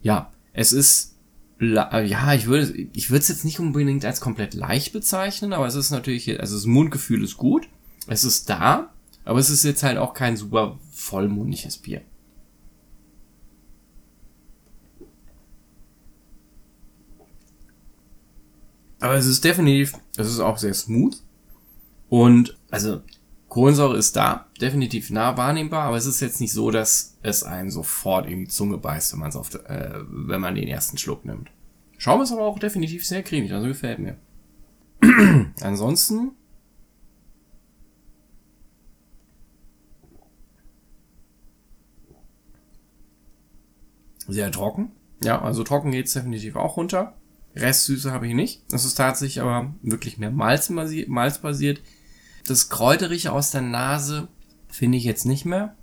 ja, 0.00 0.32
es 0.52 0.72
ist, 0.72 1.16
ja, 1.58 2.34
ich 2.34 2.46
würde, 2.46 2.72
ich 2.92 3.10
würde 3.10 3.20
es 3.20 3.28
jetzt 3.28 3.44
nicht 3.44 3.58
unbedingt 3.58 4.04
als 4.04 4.20
komplett 4.20 4.54
leicht 4.54 4.92
bezeichnen, 4.92 5.52
aber 5.52 5.66
es 5.66 5.74
ist 5.74 5.90
natürlich, 5.90 6.38
also 6.38 6.54
das 6.54 6.66
Mundgefühl 6.66 7.24
ist 7.24 7.36
gut, 7.36 7.68
es 8.06 8.24
ist 8.24 8.48
da, 8.48 8.92
aber 9.24 9.38
es 9.40 9.50
ist 9.50 9.64
jetzt 9.64 9.82
halt 9.82 9.98
auch 9.98 10.14
kein 10.14 10.36
super 10.36 10.78
vollmundiges 10.92 11.78
Bier. 11.78 12.02
Aber 19.00 19.14
es 19.14 19.26
ist 19.26 19.44
definitiv, 19.44 19.94
es 20.16 20.28
ist 20.28 20.40
auch 20.40 20.58
sehr 20.58 20.74
smooth. 20.74 21.16
Und 22.08 22.56
also 22.70 23.00
Kohlensäure 23.48 23.96
ist 23.96 24.16
da, 24.16 24.46
definitiv 24.60 25.10
nah 25.10 25.36
wahrnehmbar, 25.36 25.84
aber 25.84 25.96
es 25.96 26.06
ist 26.06 26.20
jetzt 26.20 26.40
nicht 26.40 26.52
so, 26.52 26.70
dass 26.70 27.16
es 27.22 27.42
einen 27.42 27.70
sofort 27.70 28.26
in 28.26 28.40
die 28.40 28.48
Zunge 28.48 28.78
beißt, 28.78 29.12
wenn, 29.12 29.20
man's 29.20 29.36
auf, 29.36 29.54
äh, 29.54 30.00
wenn 30.08 30.40
man 30.40 30.54
den 30.54 30.68
ersten 30.68 30.98
Schluck 30.98 31.24
nimmt. 31.24 31.50
Schaum 31.98 32.20
ist 32.20 32.32
aber 32.32 32.42
auch 32.42 32.58
definitiv 32.58 33.06
sehr 33.06 33.22
cremig, 33.22 33.52
also 33.52 33.66
gefällt 33.68 33.98
mir. 33.98 34.18
Ansonsten 35.60 36.32
sehr 44.28 44.50
trocken. 44.50 44.92
Ja, 45.22 45.40
also 45.40 45.64
trocken 45.64 45.92
geht's 45.92 46.12
definitiv 46.12 46.56
auch 46.56 46.76
runter. 46.76 47.14
Restsüße 47.54 48.12
habe 48.12 48.28
ich 48.28 48.34
nicht. 48.34 48.62
Das 48.70 48.84
ist 48.84 48.96
tatsächlich 48.96 49.40
aber 49.40 49.74
wirklich 49.82 50.18
mehr 50.18 50.30
Malz, 50.30 50.68
Malz 50.68 51.38
basiert. 51.38 51.80
Das 52.46 52.68
Kräuterige 52.68 53.32
aus 53.32 53.50
der 53.50 53.62
Nase 53.62 54.28
finde 54.68 54.98
ich 54.98 55.04
jetzt 55.04 55.26
nicht 55.26 55.44
mehr. 55.44 55.76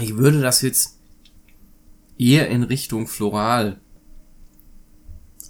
Ich 0.00 0.16
würde 0.16 0.40
das 0.40 0.62
jetzt 0.62 0.98
eher 2.18 2.48
in 2.48 2.62
Richtung 2.62 3.06
Floral 3.06 3.80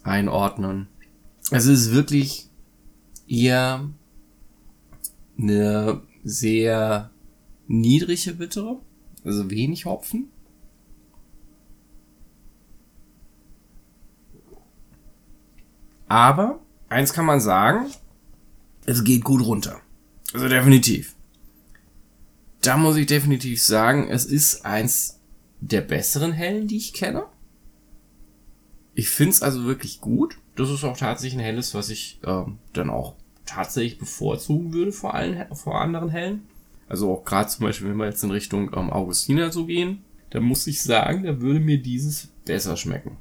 einordnen. 0.03 0.89
Also 1.51 1.73
es 1.73 1.87
ist 1.87 1.93
wirklich 1.93 2.51
eher 3.27 3.89
eine 5.39 6.03
sehr 6.25 7.11
niedrige 7.67 8.35
Bittere, 8.35 8.81
also 9.25 9.51
wenig 9.51 9.87
Hopfen. 9.87 10.31
Aber 16.09 16.61
eins 16.89 17.13
kann 17.13 17.25
man 17.25 17.41
sagen, 17.41 17.87
es 18.87 19.05
geht 19.05 19.25
gut 19.25 19.45
runter. 19.45 19.81
Also 20.33 20.49
definitiv. 20.49 21.15
Da 22.61 22.77
muss 22.77 22.97
ich 22.97 23.07
definitiv 23.07 23.63
sagen, 23.63 24.09
es 24.09 24.25
ist 24.25 24.65
eins 24.65 25.21
der 25.61 25.81
besseren 25.81 26.33
Hellen, 26.33 26.67
die 26.67 26.77
ich 26.77 26.93
kenne. 26.93 27.25
Ich 28.95 29.09
finde 29.11 29.33
es 29.33 29.43
also 29.43 29.65
wirklich 29.65 30.01
gut. 30.01 30.39
Das 30.57 30.71
ist 30.71 30.85
auch 30.85 30.97
tatsächlich 30.97 31.39
ein 31.39 31.45
helles, 31.45 31.75
was 31.75 31.89
ich 31.89 32.21
ähm, 32.25 32.59
dann 32.73 32.91
auch 32.91 33.15
tatsächlich 33.45 33.99
bevorzugen 33.99 34.73
würde 34.73 34.93
vor 34.93 35.15
allen 35.15 35.45
vor 35.55 35.81
anderen 35.81 36.09
Hellen. 36.09 36.47
Also 36.89 37.11
auch 37.13 37.25
gerade 37.25 37.49
zum 37.49 37.67
Beispiel, 37.67 37.89
wenn 37.89 37.97
wir 37.97 38.07
jetzt 38.07 38.23
in 38.23 38.31
Richtung 38.31 38.71
ähm, 38.75 38.91
Augustiner 38.91 39.51
so 39.51 39.67
gehen, 39.67 40.05
dann 40.31 40.45
muss 40.45 40.67
ich 40.67 40.83
sagen, 40.83 41.25
da 41.25 41.41
würde 41.41 41.61
mir 41.61 41.81
dieses 41.81 42.29
besser 42.45 42.77
schmecken. 42.77 43.17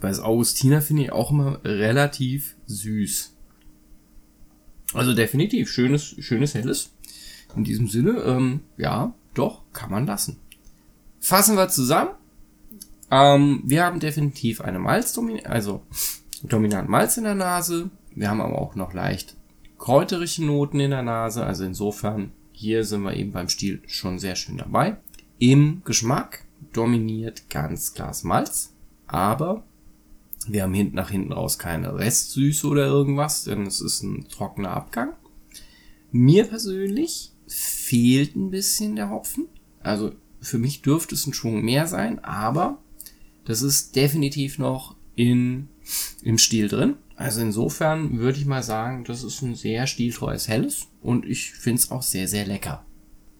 Weil 0.00 0.10
das 0.10 0.20
Augustiner 0.20 0.80
finde 0.80 1.04
ich 1.04 1.12
auch 1.12 1.30
immer 1.30 1.60
relativ 1.64 2.56
süß. 2.66 3.34
Also 4.94 5.14
definitiv 5.14 5.70
schönes, 5.70 6.14
schönes 6.18 6.54
Helles. 6.54 6.92
In 7.56 7.64
diesem 7.64 7.88
Sinne, 7.88 8.22
ähm, 8.22 8.60
ja, 8.76 9.14
doch, 9.34 9.62
kann 9.72 9.90
man 9.90 10.06
lassen. 10.06 10.38
Fassen 11.20 11.56
wir 11.56 11.68
zusammen. 11.68 12.10
Ähm, 13.10 13.62
wir 13.64 13.84
haben 13.84 14.00
definitiv 14.00 14.60
eine 14.60 14.78
Malz, 14.78 15.18
also 15.44 15.82
dominant 16.42 16.88
Malz 16.88 17.16
in 17.16 17.24
der 17.24 17.34
Nase. 17.34 17.90
Wir 18.14 18.30
haben 18.30 18.40
aber 18.40 18.58
auch 18.58 18.74
noch 18.74 18.92
leicht 18.92 19.36
kräuterige 19.78 20.44
Noten 20.44 20.80
in 20.80 20.90
der 20.90 21.02
Nase. 21.02 21.44
Also 21.44 21.64
insofern, 21.64 22.32
hier 22.52 22.84
sind 22.84 23.02
wir 23.02 23.14
eben 23.14 23.32
beim 23.32 23.48
Stil 23.48 23.82
schon 23.86 24.18
sehr 24.18 24.36
schön 24.36 24.58
dabei. 24.58 24.96
Im 25.38 25.82
Geschmack 25.84 26.44
dominiert 26.72 27.48
ganz 27.48 27.94
klar 27.94 28.14
Malz. 28.24 28.74
Aber 29.06 29.62
wir 30.48 30.62
haben 30.62 30.74
hinten 30.74 30.96
nach 30.96 31.10
hinten 31.10 31.32
raus 31.32 31.58
keine 31.58 31.96
Restsüße 31.96 32.66
oder 32.66 32.86
irgendwas, 32.86 33.44
denn 33.44 33.66
es 33.66 33.80
ist 33.80 34.02
ein 34.02 34.28
trockener 34.28 34.70
Abgang. 34.70 35.14
Mir 36.10 36.44
persönlich 36.44 37.32
fehlt 37.46 38.36
ein 38.36 38.50
bisschen 38.50 38.96
der 38.96 39.10
Hopfen. 39.10 39.46
Also 39.82 40.12
für 40.40 40.58
mich 40.58 40.82
dürfte 40.82 41.14
es 41.14 41.26
ein 41.26 41.34
Schwung 41.34 41.62
mehr 41.64 41.86
sein, 41.86 42.22
aber 42.24 42.78
das 43.44 43.62
ist 43.62 43.96
definitiv 43.96 44.58
noch 44.58 44.96
in, 45.16 45.68
im 46.22 46.38
Stil 46.38 46.68
drin. 46.68 46.96
Also 47.16 47.40
insofern 47.40 48.18
würde 48.18 48.38
ich 48.38 48.46
mal 48.46 48.62
sagen, 48.62 49.04
das 49.04 49.24
ist 49.24 49.42
ein 49.42 49.56
sehr 49.56 49.86
stiltreues 49.86 50.46
Helles 50.46 50.86
und 51.02 51.26
ich 51.26 51.52
finde 51.52 51.80
es 51.80 51.90
auch 51.90 52.02
sehr, 52.02 52.28
sehr 52.28 52.46
lecker. 52.46 52.84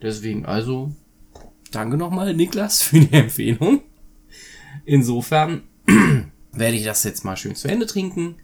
Deswegen 0.03 0.47
also 0.47 0.93
danke 1.71 1.97
nochmal 1.97 2.35
Niklas 2.35 2.83
für 2.83 3.01
die 3.01 3.13
Empfehlung. 3.13 3.83
Insofern 4.85 5.63
werde 6.59 6.77
ich 6.77 6.85
das 6.85 7.05
jetzt 7.05 7.25
mal 7.25 7.37
schön 7.37 7.55
zu 7.55 7.69
Ende 7.69 7.87
trinken, 7.87 8.37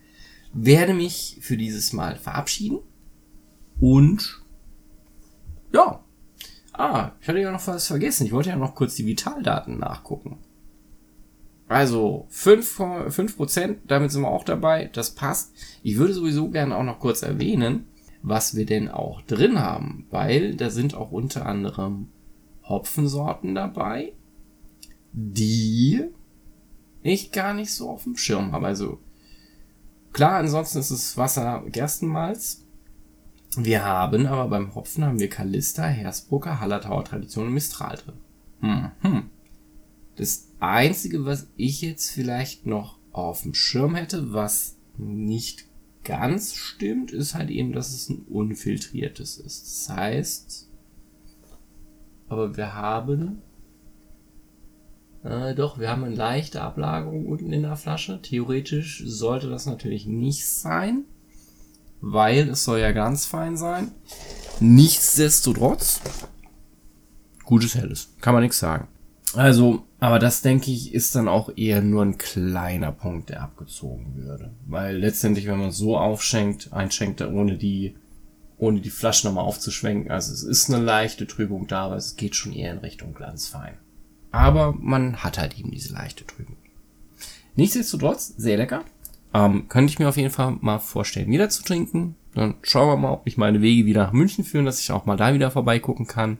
werde 0.53 0.94
mich 0.94 1.38
für 1.40 1.57
dieses 1.57 1.92
Mal 1.92 2.16
verabschieden 2.16 2.79
und 3.81 4.42
ja. 5.72 6.00
Ah, 6.72 7.12
ich 7.20 7.29
hatte 7.29 7.38
ja 7.38 7.53
noch 7.53 7.66
was 7.66 7.87
vergessen. 7.87 8.27
Ich 8.27 8.33
wollte 8.33 8.48
ja 8.48 8.57
noch 8.57 8.74
kurz 8.74 8.96
die 8.96 9.07
Vitaldaten 9.07 9.79
nachgucken. 9.79 10.38
Also 11.68 12.27
5%, 12.33 13.09
5%, 13.11 13.77
damit 13.87 14.12
sind 14.12 14.22
wir 14.22 14.29
auch 14.29 14.44
dabei, 14.44 14.90
das 14.92 15.14
passt. 15.14 15.53
Ich 15.83 15.96
würde 15.96 16.12
sowieso 16.12 16.50
gerne 16.50 16.77
auch 16.77 16.83
noch 16.83 16.98
kurz 16.98 17.22
erwähnen, 17.22 17.87
was 18.22 18.55
wir 18.55 18.66
denn 18.66 18.88
auch 18.88 19.22
drin 19.22 19.61
haben, 19.61 20.07
weil 20.11 20.57
da 20.57 20.70
sind 20.70 20.94
auch 20.94 21.11
unter 21.11 21.46
anderem 21.46 22.09
Hopfensorten 22.64 23.55
dabei, 23.55 24.12
die 25.12 26.05
ich 27.05 27.31
gar 27.31 27.55
nicht 27.55 27.73
so 27.73 27.90
auf 27.90 28.03
dem 28.05 28.17
Schirm 28.17 28.53
habe. 28.53 28.67
Also 28.67 28.99
klar, 30.12 30.38
ansonsten 30.38 30.79
ist 30.79 30.90
es 30.90 31.17
Wasser 31.17 31.62
Gerstenmalz. 31.69 32.62
Wir 33.57 33.85
haben 33.85 34.27
aber 34.27 34.49
beim 34.49 34.75
Hopfen 34.75 35.05
haben 35.05 35.21
wir 35.21 35.29
Kalista, 35.29 35.85
Hersbrucker, 35.85 36.59
Hallertauer 36.59 37.05
Tradition 37.05 37.47
und 37.47 37.55
Mistral 37.55 37.97
drin. 37.97 38.14
Hm, 38.61 38.90
hm. 39.03 39.31
Das 40.17 40.49
einzige, 40.59 41.25
was 41.25 41.47
ich 41.57 41.83
jetzt 41.83 42.11
vielleicht 42.11 42.67
noch 42.67 42.99
auf 43.12 43.43
dem 43.43 43.55
Schirm 43.55 43.95
hätte, 43.95 44.33
was 44.33 44.77
nicht 44.97 45.67
ganz 46.05 46.55
stimmt, 46.55 47.12
ist 47.12 47.35
halt 47.35 47.51
eben, 47.51 47.73
dass 47.73 47.93
es 47.93 48.09
ein 48.09 48.23
unfiltriertes 48.29 49.38
ist. 49.38 49.88
Das 49.88 49.97
heißt, 49.97 50.69
aber 52.29 52.57
wir 52.57 52.75
haben 52.75 53.43
äh, 55.25 55.55
doch, 55.55 55.79
wir 55.79 55.89
haben 55.89 56.05
eine 56.05 56.15
leichte 56.15 56.61
Ablagerung 56.61 57.27
unten 57.27 57.53
in 57.53 57.63
der 57.63 57.77
Flasche. 57.77 58.21
Theoretisch 58.21 59.03
sollte 59.07 59.49
das 59.49 59.67
natürlich 59.67 60.07
nicht 60.07 60.47
sein, 60.47 61.05
weil 62.01 62.51
es 62.51 62.65
soll 62.65 62.81
ja 62.81 62.93
ganz 62.93 63.25
fein 63.25 63.57
sein. 63.57 63.91
Nichtsdestotrotz, 64.61 66.01
gutes 67.45 67.75
Helles. 67.75 68.13
Kann 68.21 68.35
man 68.35 68.43
nichts 68.43 68.59
sagen. 68.59 68.89
Also, 69.35 69.83
aber 69.99 70.19
das 70.19 70.43
denke 70.43 70.71
ich, 70.71 70.95
ist 70.95 71.15
dann 71.17 71.27
auch 71.29 71.51
eher 71.57 71.83
nur 71.83 72.03
ein 72.03 72.19
kleiner 72.19 72.93
Punkt, 72.93 73.31
der 73.31 73.43
abgezogen 73.43 74.15
würde. 74.17 74.53
Weil 74.67 74.99
letztendlich, 74.99 75.47
wenn 75.47 75.59
man 75.59 75.73
so 75.73 75.97
aufschenkt, 75.97 76.73
einschenkt, 76.73 77.21
ohne 77.23 77.57
die, 77.57 77.97
ohne 78.59 78.81
die 78.81 78.91
Flasche 78.91 79.27
nochmal 79.27 79.45
aufzuschwenken, 79.45 80.11
also 80.11 80.33
es 80.33 80.45
ist 80.45 80.71
eine 80.71 80.85
leichte 80.85 81.27
Trübung 81.27 81.67
da, 81.67 81.87
aber 81.87 81.97
es 81.97 82.17
geht 82.17 82.37
schon 82.37 82.53
eher 82.53 82.73
in 82.73 82.79
Richtung 82.79 83.15
glanzfein. 83.15 83.79
Aber 84.35 84.75
man 84.81 85.23
hat 85.23 85.38
halt 85.38 85.57
eben 85.59 85.70
diese 85.70 85.92
leichte 85.92 86.27
Trübung. 86.27 86.57
Nichtsdestotrotz, 87.55 88.35
sehr 88.37 88.57
lecker. 88.57 88.85
Ähm, 89.33 89.68
könnte 89.68 89.92
ich 89.92 90.01
mir 90.01 90.09
auf 90.09 90.16
jeden 90.16 90.31
Fall 90.31 90.57
mal 90.61 90.81
vorstellen, 90.81 91.31
wieder 91.31 91.49
zu 91.49 91.62
trinken. 91.62 92.16
Dann 92.35 92.55
schauen 92.62 92.88
wir 92.88 92.97
mal, 92.97 93.12
ob 93.12 93.27
mich 93.27 93.37
meine 93.37 93.62
Wege 93.62 93.87
wieder 93.87 94.05
nach 94.05 94.12
München 94.12 94.44
führen, 94.44 94.64
dass 94.64 94.81
ich 94.81 94.90
auch 94.90 95.07
mal 95.07 95.16
da 95.16 95.35
wieder 95.35 95.53
vorbeigucken 95.53 96.09
kann. 96.09 96.38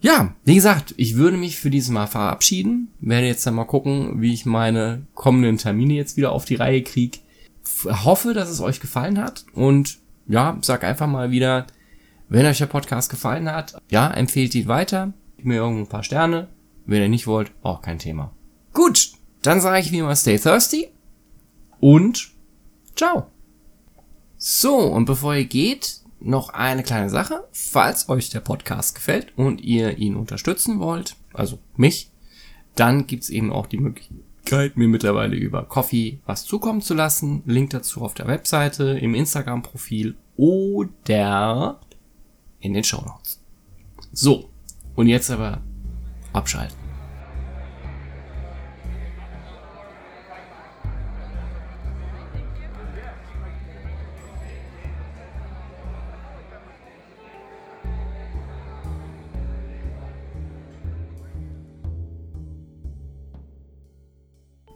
Ja, 0.00 0.34
wie 0.44 0.56
gesagt, 0.56 0.94
ich 0.96 1.16
würde 1.16 1.36
mich 1.36 1.58
für 1.58 1.70
dieses 1.70 1.90
Mal 1.90 2.08
verabschieden. 2.08 2.88
Werde 2.98 3.28
jetzt 3.28 3.46
dann 3.46 3.54
mal 3.54 3.66
gucken, 3.66 4.20
wie 4.20 4.34
ich 4.34 4.44
meine 4.44 5.06
kommenden 5.14 5.58
Termine 5.58 5.94
jetzt 5.94 6.16
wieder 6.16 6.32
auf 6.32 6.44
die 6.44 6.56
Reihe 6.56 6.82
kriege. 6.82 7.18
Hoffe, 7.84 8.34
dass 8.34 8.48
es 8.48 8.60
euch 8.60 8.80
gefallen 8.80 9.18
hat 9.18 9.44
und 9.52 9.98
ja, 10.26 10.58
sag 10.62 10.82
einfach 10.82 11.06
mal 11.06 11.30
wieder, 11.30 11.66
wenn 12.28 12.46
euch 12.46 12.58
der 12.58 12.66
Podcast 12.66 13.10
gefallen 13.10 13.50
hat, 13.50 13.80
ja, 13.90 14.10
empfehlt 14.10 14.54
ihn 14.54 14.66
weiter, 14.66 15.12
Gib 15.40 15.46
mir 15.46 15.54
irgendwo 15.54 15.84
ein 15.84 15.88
paar 15.88 16.04
Sterne. 16.04 16.48
Wenn 16.90 17.02
ihr 17.02 17.08
nicht 17.08 17.28
wollt, 17.28 17.52
auch 17.62 17.82
kein 17.82 18.00
Thema. 18.00 18.32
Gut, 18.74 19.12
dann 19.42 19.60
sage 19.60 19.78
ich 19.78 19.92
wie 19.92 19.98
immer 19.98 20.16
stay 20.16 20.40
thirsty 20.40 20.88
und 21.78 22.32
ciao. 22.96 23.28
So, 24.36 24.76
und 24.76 25.04
bevor 25.04 25.36
ihr 25.36 25.44
geht, 25.44 26.00
noch 26.18 26.48
eine 26.48 26.82
kleine 26.82 27.08
Sache. 27.08 27.46
Falls 27.52 28.08
euch 28.08 28.30
der 28.30 28.40
Podcast 28.40 28.96
gefällt 28.96 29.32
und 29.38 29.60
ihr 29.60 29.98
ihn 29.98 30.16
unterstützen 30.16 30.80
wollt, 30.80 31.14
also 31.32 31.60
mich, 31.76 32.10
dann 32.74 33.06
gibt's 33.06 33.30
eben 33.30 33.52
auch 33.52 33.66
die 33.66 33.78
Möglichkeit, 33.78 34.76
mir 34.76 34.88
mittlerweile 34.88 35.36
über 35.36 35.62
Coffee 35.66 36.18
was 36.26 36.44
zukommen 36.44 36.82
zu 36.82 36.94
lassen. 36.94 37.44
Link 37.46 37.70
dazu 37.70 38.02
auf 38.02 38.14
der 38.14 38.26
Webseite, 38.26 38.98
im 38.98 39.14
Instagram-Profil 39.14 40.16
oder 40.36 41.78
in 42.58 42.74
den 42.74 42.82
Show 42.82 43.02
Notes. 43.02 43.40
So, 44.12 44.50
und 44.96 45.06
jetzt 45.06 45.30
aber 45.30 45.62
abschalten. 46.32 46.90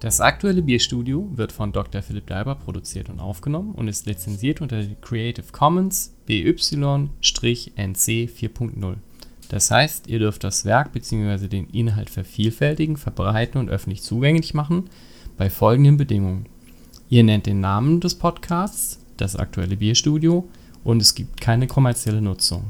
Das 0.05 0.21
aktuelle 0.21 0.61
Bierstudio 0.61 1.31
wird 1.33 1.51
von 1.51 1.73
Dr. 1.73 2.03
Philipp 2.03 2.29
Leiber 2.29 2.57
produziert 2.57 3.09
und 3.09 3.21
aufgenommen 3.21 3.73
und 3.73 3.88
ist 3.88 4.05
lizenziert 4.05 4.61
unter 4.61 4.85
Creative 5.01 5.47
Commons 5.51 6.14
BY-NC 6.27 6.53
4.0. 8.29 8.97
Das 9.55 9.71
heißt, 9.71 10.09
ihr 10.09 10.19
dürft 10.19 10.43
das 10.43 10.64
Werk 10.64 10.93
bzw. 10.93 11.47
den 11.47 11.69
Inhalt 11.69 12.11
vervielfältigen, 12.11 12.97
verbreiten 12.97 13.61
und 13.61 13.71
öffentlich 13.71 14.03
zugänglich 14.03 14.53
machen 14.53 14.90
bei 15.37 15.49
folgenden 15.49 15.97
Bedingungen. 15.97 16.47
Ihr 17.09 17.23
nennt 17.23 17.47
den 17.47 17.61
Namen 17.61 18.01
des 18.01 18.17
Podcasts, 18.17 18.99
das 19.17 19.37
aktuelle 19.37 19.77
Bierstudio 19.77 20.49
und 20.83 21.01
es 21.01 21.14
gibt 21.14 21.40
keine 21.40 21.69
kommerzielle 21.69 22.21
Nutzung. 22.21 22.64